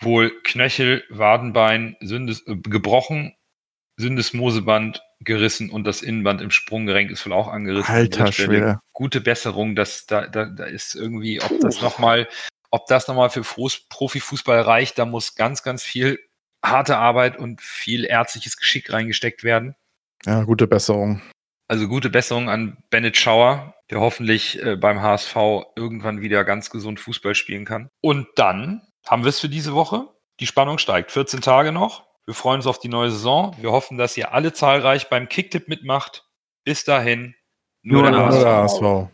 [0.00, 3.34] wohl Knöchel, Wadenbein Sündes, äh, gebrochen,
[3.96, 7.94] Syndesmoseband gerissen und das Innenband im Sprunggelenk ist wohl auch angerissen.
[7.94, 8.80] Alter Schwede.
[8.92, 12.28] Gute Besserung, dass da, da, da ist irgendwie, ob das nochmal,
[12.70, 16.18] ob das nochmal für Profifußball reicht, da muss ganz, ganz viel
[16.64, 19.74] harte Arbeit und viel ärztliches Geschick reingesteckt werden.
[20.24, 21.20] Ja, gute Besserung.
[21.68, 25.36] Also gute Besserung an Bennett Schauer, der hoffentlich äh, beim HSV
[25.74, 27.88] irgendwann wieder ganz gesund Fußball spielen kann.
[28.00, 30.08] Und dann haben wir es für diese Woche.
[30.40, 31.10] Die Spannung steigt.
[31.10, 32.11] 14 Tage noch.
[32.24, 33.54] Wir freuen uns auf die neue Saison.
[33.60, 36.28] Wir hoffen, dass ihr alle zahlreich beim Kicktipp mitmacht.
[36.64, 37.34] Bis dahin.
[37.82, 39.10] Nur, nur der HSV.